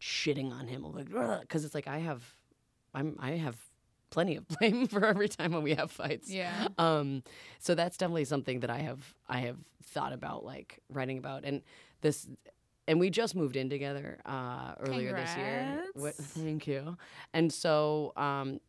[0.00, 0.82] shitting on him.
[0.82, 2.22] Like because it's like i have
[2.94, 3.56] i'm i have
[4.10, 6.30] plenty of blame for every time when we have fights.
[6.30, 6.68] Yeah.
[6.78, 7.22] um
[7.58, 11.44] so that's definitely something that i have i have thought about like writing about.
[11.44, 11.62] And
[12.00, 12.26] this
[12.86, 16.96] and we just moved in together uh earlier this year What- thank you
[17.32, 18.60] and so um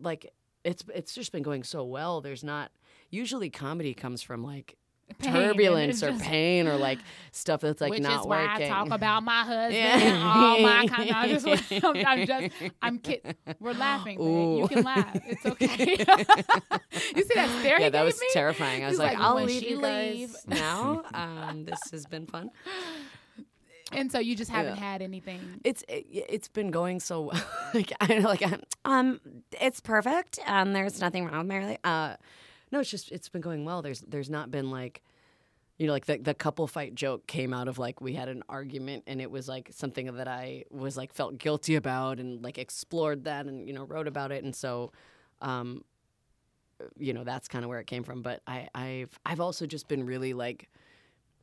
[0.00, 0.32] like
[0.64, 2.70] it's it's just been going so well there's not
[3.10, 4.76] usually comedy comes from like
[5.18, 7.00] Pain, turbulence or just- pain or like
[7.32, 9.98] stuff that's like Which not is why working I talk about my husband Yeah.
[9.98, 11.10] and all my kind.
[11.10, 13.34] I'm just, I'm, I'm just, I'm kidding.
[13.58, 14.20] We're laughing.
[14.22, 15.10] You can laugh.
[15.26, 15.96] It's okay.
[17.16, 18.28] you see that stare yeah, that was me?
[18.32, 18.84] terrifying.
[18.84, 21.02] I was like, like, "I'll leave you guys leave." now.
[21.12, 22.50] Um, this has been fun."
[23.92, 24.80] And so you just haven't Yeah.
[24.80, 25.40] had anything.
[25.64, 27.42] It's it, it's been going so well.
[27.74, 29.20] like I like I'm, um
[29.60, 32.16] it's perfect and there's nothing wrong with my rela- uh
[32.72, 33.82] no it's just it's been going well.
[33.82, 35.02] There's there's not been like
[35.78, 38.42] you know like the the couple fight joke came out of like we had an
[38.48, 42.58] argument and it was like something that I was like felt guilty about and like
[42.58, 44.92] explored that and you know wrote about it and so
[45.40, 45.82] um
[46.98, 49.88] you know that's kind of where it came from but I I've I've also just
[49.88, 50.68] been really like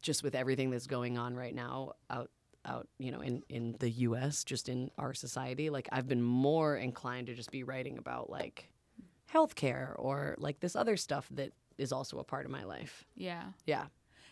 [0.01, 2.29] just with everything that's going on right now out
[2.67, 6.75] out you know in in the US just in our society like I've been more
[6.75, 8.69] inclined to just be writing about like
[9.33, 13.05] healthcare or like this other stuff that is also a part of my life.
[13.15, 13.43] Yeah.
[13.65, 13.85] Yeah.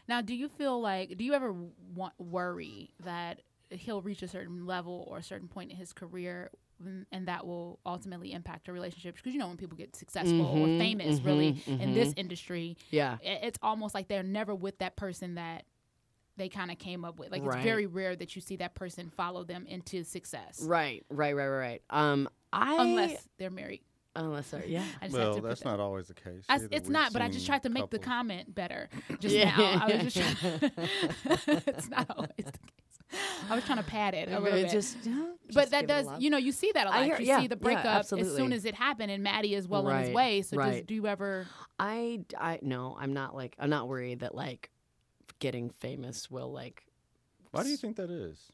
[0.07, 1.53] Now, do you feel like, do you ever
[1.95, 6.49] want, worry that he'll reach a certain level or a certain point in his career
[6.83, 9.19] and- and that will ultimately impact your relationships?
[9.21, 12.77] Because, you know, when people get successful or Mhm, famous, really, mhm, in this industry,
[12.89, 13.17] Yeah.
[13.21, 15.65] it's almost like they're never with that person that
[16.37, 17.31] they kind of came up with.
[17.31, 17.57] Like, Right.
[17.57, 20.61] it's very rare that you see that person follow them into success.
[20.65, 21.81] Right, right, right, right, right.
[21.89, 23.81] Um I Unless they're married.
[24.15, 24.83] unless they're, yeah.
[25.01, 26.43] I just Well, to put that's that- not always the case.
[26.47, 29.35] I, it's We've not, but I just seen tried to make the comment better just
[29.35, 29.55] Yeah.
[29.57, 29.85] now.
[29.85, 30.71] I was just trying.
[31.67, 33.19] it's not always the case.
[33.49, 34.69] I was trying to pad it a little bit.
[34.71, 36.89] just, yeah, but just that give it a does, you know, you see that a
[36.89, 37.03] lot.
[37.05, 39.67] hear- you yeah, see the yeah, breakup as soon as it happened, and Maddie is
[39.67, 40.41] well on his way.
[40.41, 41.45] So does, do you ever?
[41.79, 44.69] I, I no, I'm not like I'm not worried that like
[45.39, 46.85] getting famous will like
[47.51, 48.51] Why do you think that is?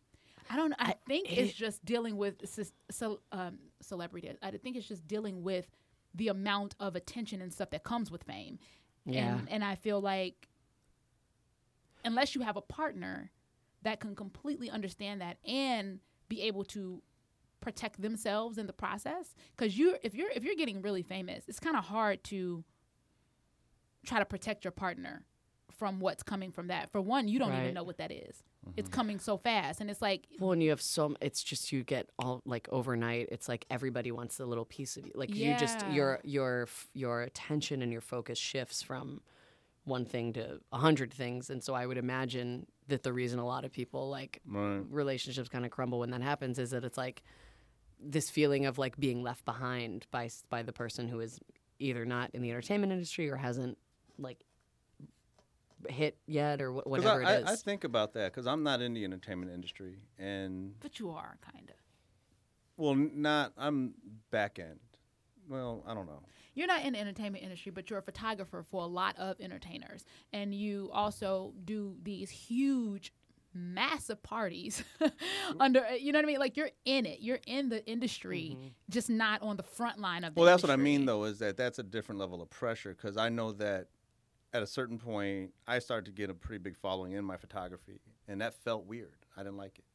[0.49, 0.71] I don't.
[0.71, 0.75] know.
[0.79, 4.31] I think it- it's just dealing with ce- ce- um, celebrity.
[4.41, 5.67] I think it's just dealing with
[6.13, 8.59] the amount of attention and stuff that comes with fame.
[9.05, 9.37] Yeah.
[9.37, 10.49] And, and I feel like
[12.03, 13.31] unless you have a partner
[13.83, 17.01] that can completely understand that and be able to
[17.61, 21.59] protect themselves in the process because you if you're if you're getting really famous it's
[21.59, 22.63] kind of hard to
[24.03, 25.23] try to protect your partner
[25.81, 28.35] from what's coming from that for one you don't even know what that is.
[28.63, 28.73] Mm-hmm.
[28.77, 31.83] it's coming so fast and it's like Well, and you have so it's just you
[31.83, 33.29] get all like overnight.
[33.31, 35.13] It's like everybody wants a little piece of you.
[35.15, 39.21] Like you just your your your attention and your focus shifts from
[39.85, 41.49] one thing to a hundred things.
[41.49, 44.83] And so I would imagine that the reason a lot of people like Right.
[44.91, 47.23] relationships kind of crumble when that happens is that it's like
[47.99, 51.39] this feeling of like being left behind by by the person who is
[51.79, 53.79] either not in the entertainment industry or hasn't
[54.19, 54.43] like
[55.89, 57.49] hit yet or wh- whatever I, it is.
[57.49, 61.09] I, I think about that because I'm not in the entertainment industry, and but you
[61.11, 61.75] are kind of
[62.77, 63.93] well, not I'm
[64.31, 64.79] back end.
[65.49, 66.21] Well, I don't know.
[66.53, 70.05] you're not in the entertainment industry, but you're a photographer for a lot of entertainers,
[70.31, 73.11] and you also do these huge
[73.53, 74.81] massive parties
[75.59, 78.67] under you know what I mean like you're in it you're in the industry Mm-hmm.
[78.89, 81.39] just not on the front line of the Well, that's what I mean, though, is
[81.39, 83.87] that that's a different level of pressure because I know that
[84.53, 87.99] at a certain point, I started to get a pretty big following in my photography,
[88.27, 89.25] and that felt weird.
[89.37, 89.85] I didn't like it.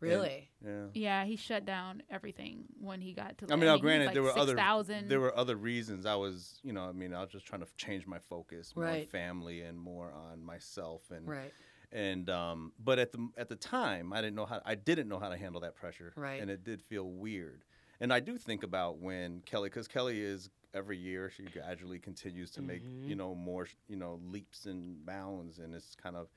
[0.00, 0.50] And- Really?
[0.62, 0.86] yeah.
[0.92, 4.14] yeah he shut down everything when he got to I mean, now he's granted, like
[4.14, 5.08] there were other 6,000.
[5.08, 6.04] there were other reasons.
[6.04, 8.84] I was, you know, I mean, I was just trying to change my focus more
[8.86, 9.08] on Right.
[9.10, 11.52] family and more on myself and Right.
[11.90, 15.18] and um but at the at the time i didn't know how i didn't know
[15.20, 16.40] how to handle that pressure Right.
[16.42, 17.64] and it did feel weird
[18.00, 22.50] and i do think about when kelly because kelly is every year she gradually continues
[22.50, 23.08] to make Mm-hmm.
[23.08, 26.28] you know more you know leaps and bounds and it's kind of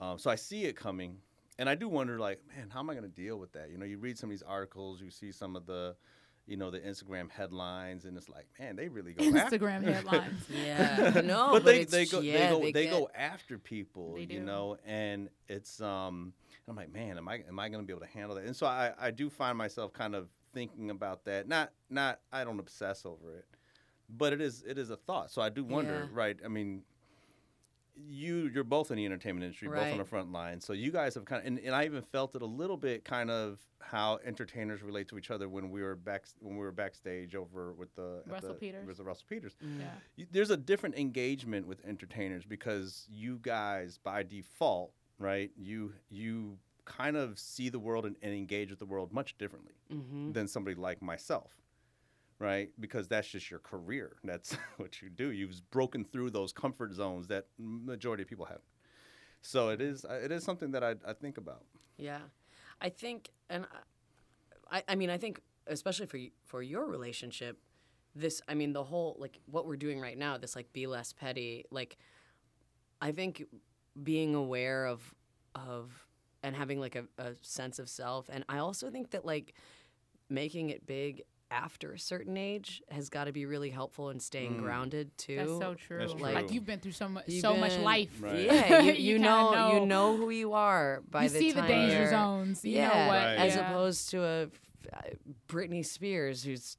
[0.00, 1.16] um, so i see it coming
[1.58, 3.78] and i do wonder like man how am i going to deal with that you
[3.78, 5.94] know you read some of these articles you see some of the
[6.46, 10.44] you know the instagram headlines and it's like man they really go after Instagram headlines
[10.48, 11.20] Yeah.
[11.24, 14.14] No, but, but, they, they go yeah, they go they, they, get- go after people
[14.14, 16.32] They you know and it's um
[16.68, 18.54] i'm like man am i am i going to be able to handle that and
[18.56, 22.58] so i i do find myself kind of thinking about that not not i don't
[22.60, 23.44] obsess over it
[24.08, 26.18] but it is it is a thought so i do wonder Yeah.
[26.18, 26.82] right i mean
[27.98, 31.14] you you're both in the entertainment industry both on the front line so you guys
[31.14, 34.18] have kind of and, and i even felt it a little bit kind of how
[34.24, 37.94] entertainers relate to each other when we were back when we were backstage over with
[37.94, 38.86] the Russell the- Peters.
[38.86, 39.80] with the russell peters Mm.
[39.80, 45.94] yeah you- there's a different engagement with entertainers because you guys by default right you
[46.10, 50.34] you kind of see the world and, and engage with the world much differently Mhm.
[50.34, 51.50] than somebody like myself
[52.38, 52.70] right?
[52.78, 54.16] Because that's just your career.
[54.24, 55.30] That's what you do.
[55.30, 58.60] You've broken through those comfort zones that majority of people have
[59.46, 61.64] so it is uh, it is something that i, I think about.
[61.96, 62.18] Yeah,
[62.80, 63.64] I think, and
[64.70, 67.58] I, I mean, I think especially for for your relationship,
[68.14, 71.12] this, I mean, the whole like what we're doing right now, this like be less
[71.12, 71.96] petty, like,
[73.00, 73.44] I think
[74.02, 75.14] being aware of
[75.54, 75.92] of
[76.42, 79.54] and having like a, a sense of self, and I also think that like
[80.28, 84.56] making it big after a certain age has got to be really helpful in staying
[84.56, 84.62] Mm.
[84.62, 85.36] grounded too.
[85.36, 86.54] that's so true That's like true.
[86.54, 88.40] you've been through so much You've so much life Right.
[88.40, 89.74] Yeah, you, You you, know, know.
[89.80, 92.88] you know who you are by you the see the danger you're- zones you yeah,
[92.88, 93.34] know what Right.
[93.38, 93.70] as yeah.
[93.70, 94.42] opposed to a
[94.92, 95.00] uh,
[95.48, 96.76] Britney Spears who's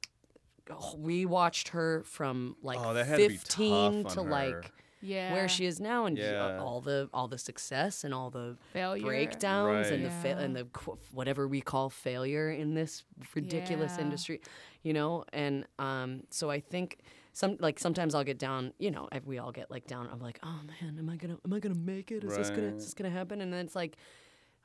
[0.98, 4.30] we watched her from like Oh, that had to 15 to on her.
[4.30, 6.58] like yeah where she is now and uh, Yeah.
[6.60, 10.64] all the all the success and all the failure breakdowns and the fa- and the
[10.64, 14.04] qu- whatever we call failure in this ridiculous Yeah.
[14.04, 14.40] industry,
[14.82, 15.24] you know.
[15.32, 16.98] And um, so I think
[17.32, 20.08] some like sometimes I'll get down, you know, if we all get like down.
[20.12, 22.24] I'm like, oh man, am I gonna am I gonna make it?
[22.24, 23.40] Is this gonna is this gonna happen?
[23.40, 23.96] And then it's like,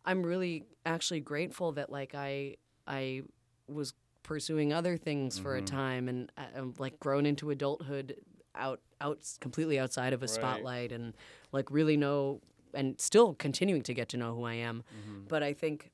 [0.06, 2.56] I'm really actually grateful that like I
[2.88, 3.22] I
[3.68, 3.94] was
[4.24, 5.76] pursuing other things for a Mm-hmm.
[5.76, 8.16] time and I- I'm like grown into adulthood
[8.56, 10.30] out out completely outside of a Right.
[10.30, 11.14] spotlight and
[11.52, 12.42] like really know
[12.74, 14.84] and still continuing to get to know who I am.
[14.98, 15.22] Mm-hmm.
[15.28, 15.92] But I think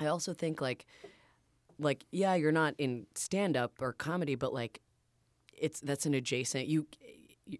[0.00, 0.86] I also think like
[1.78, 4.80] like yeah, you're not in stand up or comedy, but like
[5.52, 6.86] it's that's an adjacent you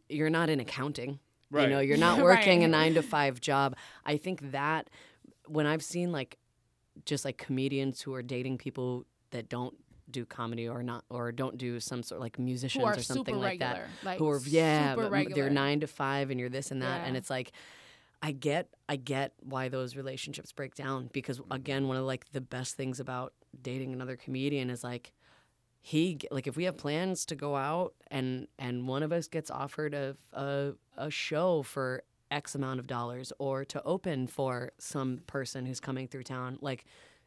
[0.08, 1.20] you're not in accounting.
[1.50, 1.64] Right.
[1.64, 2.24] You know, you're not Right.
[2.24, 3.76] working a 9 to 5 job.
[4.04, 4.88] I think that
[5.46, 6.38] when I've seen like
[7.04, 9.76] just like comedians who are dating people that don't
[10.10, 13.58] do comedy or not or don't do some sort of like musicians or something like
[13.58, 15.42] that like who are yeah super but m- regular.
[15.42, 17.52] they're nine to five and you're this and that and it's like
[18.22, 21.52] i get i get why those relationships break down because mm-hmm.
[21.52, 25.12] again one of like the best things about dating another comedian is like
[25.80, 29.50] he like if we have plans to go out and and one of us gets
[29.50, 35.20] offered a a, a show for x amount of dollars or to open for some
[35.26, 36.84] person who's coming through town like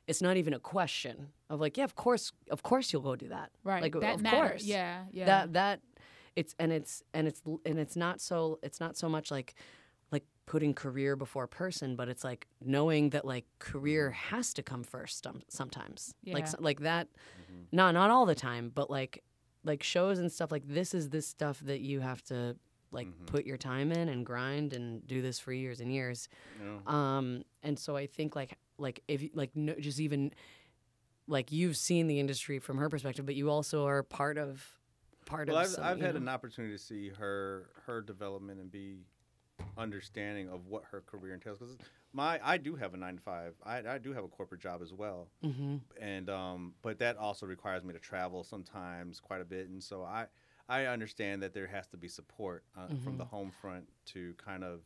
[0.08, 3.28] it's not even a question of like yeah of course of course you'll go do
[3.30, 3.52] that.
[3.64, 3.82] Right.
[3.82, 4.40] Like that of matters.
[4.52, 4.64] course.
[4.64, 5.26] yeah yeah.
[5.26, 5.82] That that
[6.36, 9.56] it's and it's and it's and it's not so it's not so much like
[10.12, 14.84] like putting career before person but it's like knowing that like career has to come
[14.84, 16.14] first sometimes.
[16.26, 16.50] Like Yeah.
[16.50, 17.08] so- like that
[17.72, 19.24] not not all the time but like
[19.66, 22.56] like shows and stuff like this is this stuff that you have to
[22.92, 26.30] like put your time in and grind and do this for years and years.
[26.62, 26.92] You know?
[26.94, 30.32] um and so i think like like if like no, just even
[31.28, 34.66] like you've seen the industry from her perspective but you also are part of
[35.26, 36.22] part well of i've, some, I've had know.
[36.22, 39.00] an opportunity to see her her development and be
[39.78, 41.78] understanding of what her career entails because
[42.14, 44.82] my i do have a nine to five I, I do have a corporate job
[44.82, 45.82] as well Mhm.
[46.00, 50.04] and um but that also requires me to travel sometimes quite a bit and so
[50.04, 50.28] i
[50.70, 54.64] i understand that there has to be support uh, from the home front to kind
[54.64, 54.82] of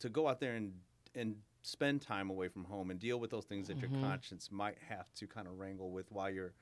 [0.00, 0.72] to go out there and
[1.14, 4.76] and spend time away from home and deal with those things that your conscience might
[4.88, 6.52] have to kind of wrangle with while you're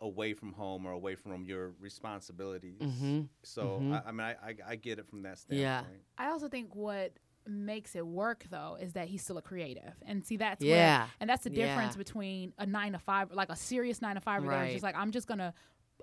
[0.00, 3.28] away from home or away from your responsibilities Mhm.
[3.44, 5.60] so I, I mean I, I i get it from that standpoint
[6.18, 6.24] Yeah.
[6.26, 7.12] I also think what
[7.46, 11.00] makes it work though is that he's still a creative and see that's Yeah.
[11.02, 11.98] where, and that's the difference Yeah.
[11.98, 14.56] between a nine to five like a serious nine to five right.
[14.62, 14.72] Right.
[14.72, 15.54] just like i'm just gonna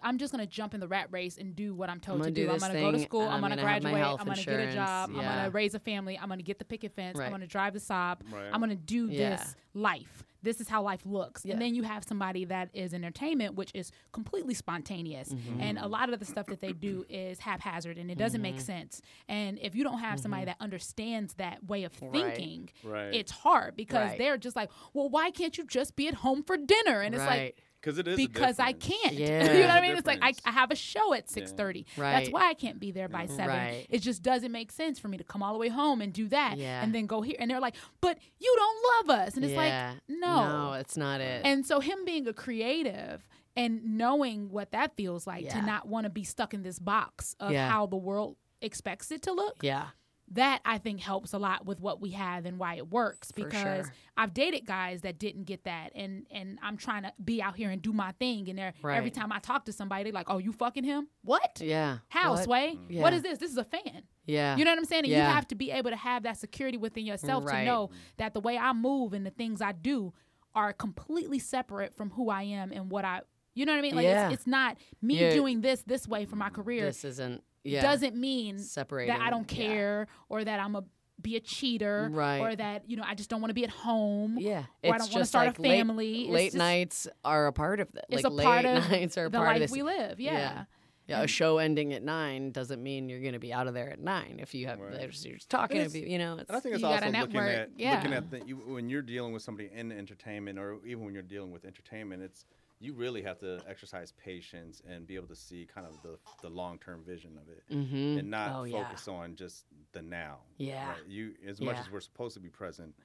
[0.04, 2.36] I'm just gonna jump in the rat race and do what I'm told gonna to
[2.36, 2.52] do do.
[2.52, 3.22] I'm gonna go to school.
[3.22, 3.94] I'm, I'm gonna gonna graduate.
[3.96, 5.10] I'm gonna get a insurance, job.
[5.10, 6.18] I'm gonna raise a family.
[6.22, 7.18] I'm gonna get the picket fence.
[7.18, 7.26] Right.
[7.26, 8.18] I'm gonna drive the Saab.
[8.32, 8.50] Right.
[8.54, 9.32] I'm gonna do Yeah.
[9.38, 10.24] this life.
[10.42, 11.44] This is how life looks.
[11.44, 11.52] Yeah.
[11.52, 15.28] And then you have somebody that is entertainment, which is completely spontaneous.
[15.34, 15.60] Mm-hmm.
[15.60, 18.54] And a lot of the stuff that they do is haphazard and it doesn't Mm-hmm.
[18.56, 19.02] make sense.
[19.28, 23.14] And if you don't have somebody that understands that way of thinking, Right.
[23.14, 24.18] it's hard because Right.
[24.18, 27.02] they're just like, well, why can't you just be at home for dinner?
[27.02, 27.56] And it's like, right.
[27.82, 29.14] Because it is because I can't.
[29.14, 29.44] Yeah.
[29.54, 29.96] you know what I mean?
[29.98, 30.34] It's like I.
[30.46, 31.86] I have a show at six thirty.
[31.96, 32.34] That's Right.
[32.34, 33.48] why I can't be there by seven.
[33.48, 33.86] Right.
[33.90, 36.28] It just doesn't make sense for me to come all the way home and do
[36.30, 36.84] that Yeah.
[36.84, 37.36] and then go here.
[37.40, 39.36] And they're like, but you don't love us.
[39.36, 39.94] And it's yeah.
[39.94, 40.48] like, no.
[40.70, 41.42] no, it's not it.
[41.46, 46.06] And so him being a creative and knowing what that feels like to not want
[46.06, 47.70] to be stuck in this box of Yeah.
[47.70, 49.88] how the world expects it to look yeah,
[50.32, 53.86] that I think helps a lot with what we have and why it works because
[53.86, 53.94] sure.
[54.16, 57.70] I've dated guys that didn't get that and and I'm trying to be out here
[57.70, 60.38] and do my thing and they're every time I talk to somebody they're like, "Oh,
[60.38, 61.08] you fucking him?
[61.24, 61.62] What?
[61.62, 62.00] yeah.
[62.10, 62.44] How, What?
[62.44, 62.78] Sway?
[62.90, 63.02] Yeah.
[63.02, 63.40] What is this?
[63.40, 65.06] This is a fan." Yeah, You know what I'm saying?
[65.06, 68.36] And you have to be able to have that security within yourself to know that
[68.36, 70.14] the way I move and the things I do
[70.54, 73.22] are completely separate from who I am and what I
[73.60, 73.96] you know what I mean?
[73.96, 74.28] Like Yeah.
[74.28, 75.32] it's, it's not me Yeah.
[75.34, 77.44] doing this this way for my career this isn't.
[77.64, 79.14] Yeah, doesn't mean separating.
[79.14, 79.58] that I don't yeah.
[79.68, 80.84] care or that I'm a
[81.22, 82.40] be a cheater Right.
[82.40, 84.98] or that you know I just don't want to be at home Yeah, or I
[84.98, 86.14] don't want to start like a family.
[86.26, 88.06] Late, late just- nights are a part of that.
[88.10, 89.72] It's like a late part of nights are a the part of life this.
[89.72, 90.20] we live.
[90.22, 90.32] Yeah.
[90.34, 90.64] Yeah.
[91.08, 93.90] Yeah, a show ending at nine doesn't mean you're going to be out of there
[93.90, 94.38] at nine.
[94.40, 94.92] If you have, Right.
[94.94, 96.38] there's- you're just talking to people, you know.
[96.38, 97.96] It's, And I think it's You gotta also looking network, at yeah.
[97.96, 101.24] looking at the, you, when you're dealing with somebody in entertainment, or even when you're
[101.24, 102.46] dealing with entertainment, it's
[102.80, 106.50] you really have to exercise patience and be able to see kind of the the
[106.50, 108.20] long term vision of it, Mhm.
[108.20, 108.84] and not Oh, yeah.
[108.84, 110.40] focus on just the now.
[110.58, 110.90] Yeah.
[110.90, 111.06] right?
[111.08, 111.82] You as much Yeah.
[111.82, 112.96] as we're supposed to be present,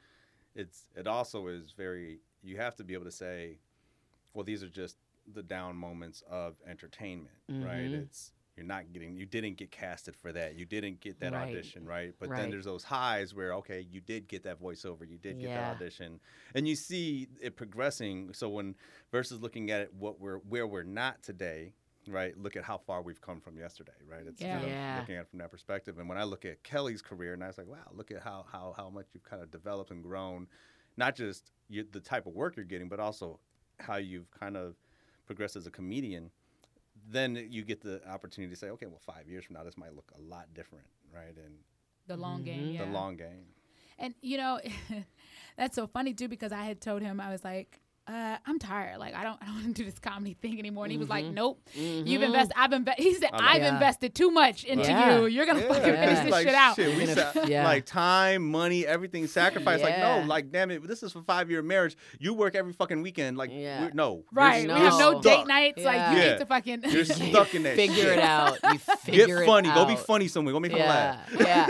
[0.55, 3.59] it's it also is very you have to be able to say,
[4.33, 7.91] well, these are just the down moments of entertainment, right?
[7.91, 8.03] Mhm.
[8.03, 10.55] It's you're not getting you didn't get casted for that.
[10.55, 11.43] You didn't get that Right.
[11.49, 12.15] audition, right?
[12.19, 12.37] But Right.
[12.37, 15.61] then there's those highs where okay, you did get that voiceover, you did get Yeah.
[15.61, 16.21] that audition.
[16.55, 18.33] And you see it progressing.
[18.33, 18.77] So when
[19.11, 21.75] versus looking at it what we're where we're not today,
[22.07, 22.37] right?
[22.37, 24.27] Look at how far we've come from yesterday, right?
[24.27, 24.51] It's Yeah.
[24.51, 24.97] kind of Yeah.
[24.97, 25.99] looking at it from that perspective.
[25.99, 28.45] And when I look at Kelly's career, and I was like, wow, look at how
[28.51, 30.49] how how much you've kind of developed and grown,
[30.97, 33.41] not just you, the type of work you're getting, but also
[33.81, 34.77] how you've kind of
[35.27, 36.31] progressed as a comedian.
[37.11, 39.95] Then you get the opportunity to say, okay, well, five years from now, this might
[39.95, 41.37] look a lot different, right?
[41.37, 41.59] And
[42.07, 42.69] The long game.
[42.69, 42.75] Mhm.
[42.75, 42.85] Yeah.
[42.85, 43.47] the long game.
[43.99, 44.61] And you know,
[45.57, 48.99] that's so funny too because I had told him I was like, uh, I'm tired.
[48.99, 50.85] Like I don't, I don't want to do this comedy thing anymore.
[50.85, 51.61] And he was like, Nope.
[51.73, 52.27] You've Mhm.
[52.27, 52.55] invested.
[52.59, 53.03] I've invested.
[53.03, 53.47] He said, I know.
[53.49, 53.75] I've Yeah.
[53.75, 55.19] invested too much into Yeah.
[55.21, 55.27] you.
[55.27, 56.77] You're gonna Yeah, fucking finish this like, shit out.
[56.77, 57.65] Shit, we sa- yeah.
[57.65, 59.83] Like time, money, everything sacrificed.
[59.83, 61.97] Like no, like damn it, this is for five year marriage.
[62.19, 63.37] You work every fucking weekend.
[63.39, 63.81] Like Yeah.
[63.81, 64.67] we're- no, Right.
[64.67, 65.47] You're, We have no date stuck.
[65.47, 65.83] nights.
[65.83, 66.31] Like you Yeah.
[66.33, 66.83] need to fucking.
[66.89, 67.77] You're stuck in that.
[67.77, 68.19] Figure shit.
[68.19, 68.59] it out.
[68.71, 69.71] You figure Get it funny.
[69.73, 70.53] Go be funny somewhere.
[70.53, 71.21] Go make them laugh.
[71.39, 71.67] Yeah,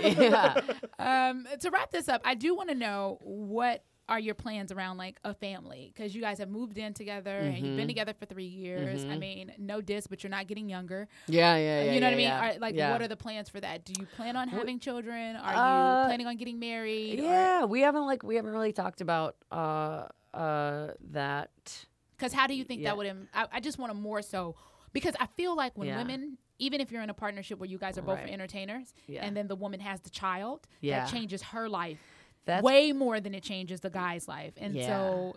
[0.00, 0.60] yeah,
[0.98, 1.28] yeah.
[1.30, 4.98] um, to wrap this up, I do want to know what are your plans around
[4.98, 7.88] like a family because you guys have moved in together and you've been Mhm.
[7.88, 9.02] together for three years.
[9.04, 9.18] I Mhm.
[9.18, 11.08] mean, no diss, but you're not getting younger.
[11.26, 11.92] Yeah, yeah, yeah.
[11.92, 12.26] you know what I mean?
[12.28, 12.54] yeah.
[12.56, 12.92] Are, like, yeah.
[12.92, 13.84] what are the plans for that?
[13.86, 15.36] Do you plan on having children?
[15.36, 17.18] Are Uh, you planning on getting married?
[17.18, 21.86] Yeah, we haven't like we haven't really talked about uh uh that.
[22.16, 22.90] Because how do you think Yeah.
[22.90, 23.06] that would?
[23.06, 24.54] Im- I, I just want to more so
[24.92, 25.96] because I feel like when Yeah.
[25.98, 28.30] women, even if you're in a partnership where you guys are both Right.
[28.30, 29.24] entertainers, Yeah.
[29.24, 31.00] and then the woman has the child, Yeah.
[31.04, 31.98] that changes her life
[32.44, 34.54] That's way more than it changes the guy's life.
[34.56, 34.86] And Yeah.
[34.86, 35.36] so,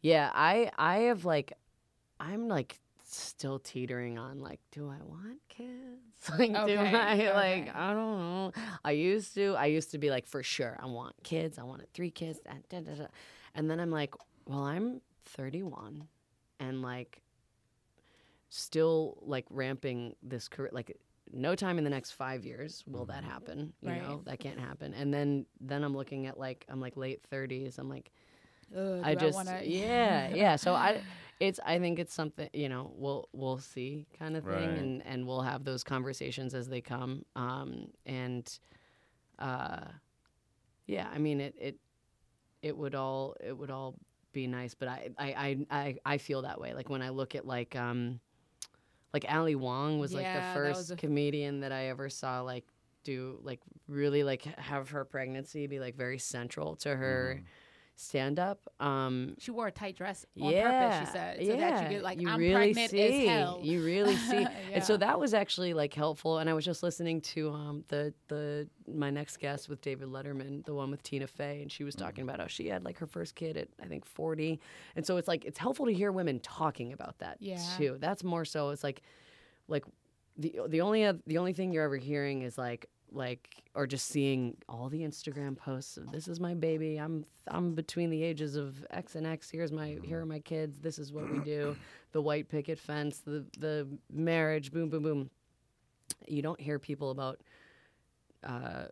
[0.00, 1.52] Yeah, I I have like
[2.18, 5.70] I'm like still teetering on like do I want kids?
[6.38, 7.70] Like do Okay, I like okay.
[7.74, 8.52] I don't know.
[8.84, 11.58] I used to I used to be like for sure I want kids.
[11.58, 12.40] I wanted 3 kids.
[12.44, 13.06] da, da, da.
[13.54, 14.14] And then I'm like,
[14.46, 16.08] well, I'm 31
[16.58, 17.22] and like
[18.48, 20.96] still like ramping this career like
[21.32, 24.00] no time in the next 5 years will that happen, you Right.
[24.02, 24.22] know?
[24.26, 24.94] That can't happen.
[24.94, 27.78] And then then I'm looking at like I'm like late 30s.
[27.78, 28.10] I'm like
[28.76, 30.56] ugh, I do just wanna, yeah yeah.
[30.56, 31.02] So I
[31.40, 34.78] it's I think it's something you know we'll we'll see kind of thing Right.
[34.78, 37.24] and and we'll have those conversations as they come.
[37.36, 38.46] Um and
[39.38, 39.80] uh
[40.86, 41.76] yeah I mean it it
[42.62, 43.96] it would all it would all
[44.32, 47.34] be nice but I I I I, I feel that way like when I look
[47.34, 48.20] at like um
[49.16, 52.42] like Ali Wong was like Yeah, the first was a- comedian that I ever saw
[52.42, 52.66] like
[53.02, 57.46] do like really like have her pregnancy be like very central to her mm-hmm.
[57.98, 58.60] Stand up.
[58.78, 61.08] Um, She wore a tight dress on yeah, purpose.
[61.08, 61.56] She said, so yeah.
[61.56, 63.60] that you get like, you I'm really pregnant see, as hell.
[63.62, 66.38] You really see, and so that was actually like helpful.
[66.38, 70.64] And I was just listening to um, the the my next guest with David Letterman,
[70.66, 73.06] the one with Tina Fey, and she was talking about how she had like her
[73.06, 74.60] first kid at I think 40,
[74.94, 77.58] and so it's like it's helpful to hear women talking about that Yeah.
[77.78, 77.96] too.
[77.98, 78.70] That's more so.
[78.70, 79.00] It's like
[79.68, 79.84] like
[80.36, 84.56] the the only the only thing you're ever hearing is like like or just seeing
[84.68, 86.96] all the Instagram posts of this is my baby.
[86.96, 89.50] I'm I'm between the ages of X and X.
[89.50, 90.80] Here's my here are my kids.
[90.80, 91.76] This is what we do.
[92.12, 95.30] The white picket fence, the the marriage, boom boom boom.
[96.26, 97.42] You don't hear people about
[98.42, 98.86] uh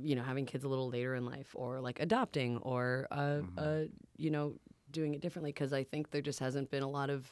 [0.00, 3.80] you know having kids a little later in life or like adopting or uh, uh
[4.16, 4.54] you know
[4.90, 7.30] doing it differently because I think there just hasn't been a lot of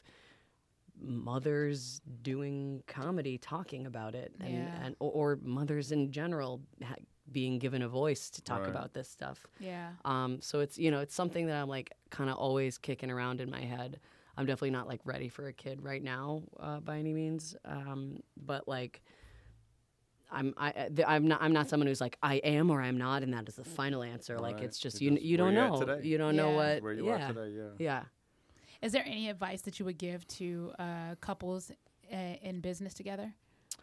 [1.01, 4.83] mothers doing comedy talking about it and, Yeah.
[4.85, 6.95] and or, or mothers in general ha-
[7.31, 8.69] being given a voice to talk Right.
[8.69, 9.91] about this stuff yeah.
[10.05, 13.39] um, so it's you know it's something that i'm like kind of always kicking around
[13.41, 13.99] in my head
[14.37, 18.19] i'm definitely not like ready for a kid right now uh, by any means um,
[18.37, 19.01] but like
[20.33, 23.33] I'm I I'm not I'm not someone who's like I am or I'm not and
[23.33, 24.63] that is the final answer like Right.
[24.63, 26.07] it's just You're you just you don't know today.
[26.07, 27.63] you don't know what Where you yeah are today, yeah.
[27.79, 28.03] yeah
[28.81, 31.71] Is there any advice that you would give to uh, couples
[32.11, 33.33] uh, in business together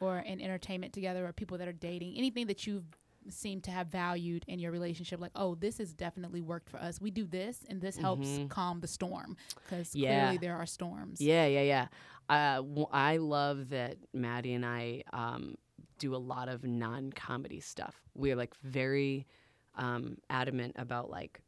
[0.01, 2.17] or in entertainment together or people that are dating?
[2.17, 2.85] Anything that you've
[3.31, 5.21] seem to have valued in your relationship?
[5.21, 7.01] Like, oh, this has definitely worked for us.
[7.01, 8.49] We do this and this helps Mhm.
[8.49, 10.09] calm the storm because Yeah.
[10.21, 11.21] clearly there are storms.
[11.21, 11.89] Yeah, yeah, yeah.
[12.29, 15.57] Uh, w- I love that Maddie and I um,
[15.99, 18.03] do a lot of non-comedy stuff.
[18.15, 19.27] We're like very
[19.75, 21.41] um, adamant about like,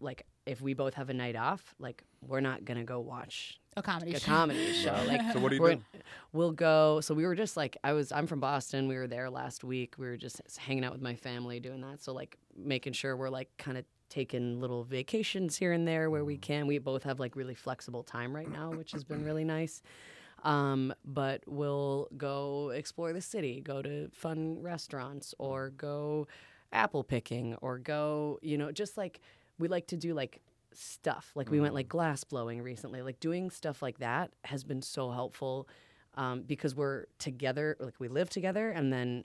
[0.00, 3.82] like if we both have a night off, like we're not gonna go watch A
[3.82, 4.26] comedy a show.
[4.26, 4.92] comedy show.
[5.06, 5.82] Like So what do you we're- do?
[6.32, 7.00] We'll go.
[7.00, 8.10] So we were just like, I was.
[8.12, 8.88] I'm from Boston.
[8.88, 9.94] We were there last week.
[9.98, 12.02] We were just hanging out with my family, doing that.
[12.02, 16.24] So like, making sure we're like kind of taking little vacations here and there where
[16.24, 16.66] we can.
[16.66, 19.82] We both have like really flexible time right now, which has been really nice.
[20.44, 26.26] Um, but we'll go explore the city, go to fun restaurants, or go
[26.72, 29.20] apple picking, or go, you know, just like
[29.58, 30.40] we like to do like
[30.74, 31.30] stuff.
[31.34, 33.02] Like we went like glass blowing recently.
[33.02, 35.68] Like doing stuff like that has been so helpful
[36.14, 39.24] um, because we're together, like we live together, and then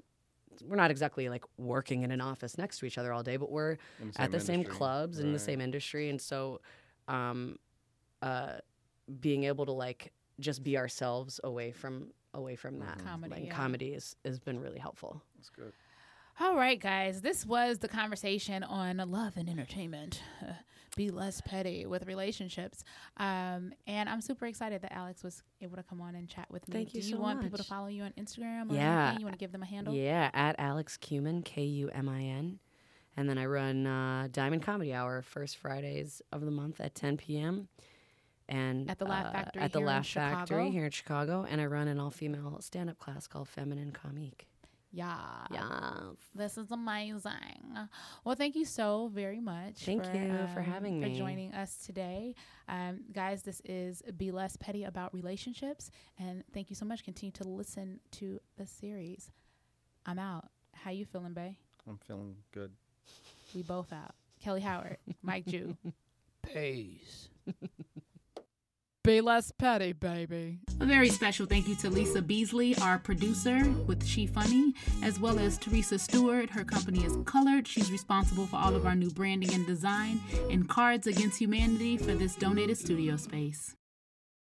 [0.66, 3.52] we're not exactly like working in an office next to each other all day, but
[3.52, 4.78] we're In at the same industry.
[4.78, 6.62] clubs in the same industry, and so
[7.08, 7.58] um,
[8.22, 8.54] uh,
[9.20, 13.54] being able to like just be ourselves away from away from that Comedy, like, yeah.
[13.54, 15.22] comedy is, has been really helpful.
[15.36, 15.74] That's good.
[16.40, 17.22] All right, guys.
[17.22, 20.22] This was the conversation on love and entertainment.
[20.98, 22.84] Be less petty with relationships.
[23.18, 26.68] Um, and I'm super excited that Alex was able to come on and chat with
[26.68, 26.74] me.
[26.74, 29.04] Thank you Do you so want people to follow you on Instagram or Yeah.
[29.06, 29.20] anything?
[29.22, 29.94] You want to give them a handle?
[29.94, 32.60] Yeah, at Alex Kumin, K U M I N.
[33.16, 37.18] And then I run uh, Diamond Comedy Hour first Fridays of the month at 10
[37.18, 37.68] p.m.
[38.50, 40.72] And At the Laugh uh, Factory at the here in Laugh Factory Chicago?
[40.72, 44.46] here in Chicago, and I run an all-female stand-up class called Feminine Comique.
[44.92, 45.18] Yeah.
[45.52, 46.00] Yeah,
[46.34, 47.78] This is amazing.
[48.24, 49.84] Well, thank you so very much.
[49.86, 51.10] Thank you for having me.
[51.12, 52.36] For joining us today.
[52.68, 55.92] Um, guys, this is Be Less Petty About Relationships.
[56.18, 57.04] And thank you so much.
[57.04, 59.32] Continue to listen to the series.
[60.06, 60.50] I'm out.
[60.74, 61.58] How you feeling, Bay?
[61.88, 62.72] I'm feeling good.
[63.54, 64.16] We both out.
[64.42, 65.76] Kelly Howard, Mike Jew.
[66.54, 67.30] Peace.
[69.08, 70.60] Be less petty, baby.
[70.82, 75.40] A very special thank you to Lisa Beasley, our producer with She Funny, as well
[75.40, 76.50] as Teresa Stewart.
[76.50, 77.66] Her company is Colored.
[77.66, 80.20] She's responsible for all of our new branding and design,
[80.52, 83.78] and Cards Against Humanity for this donated studio space.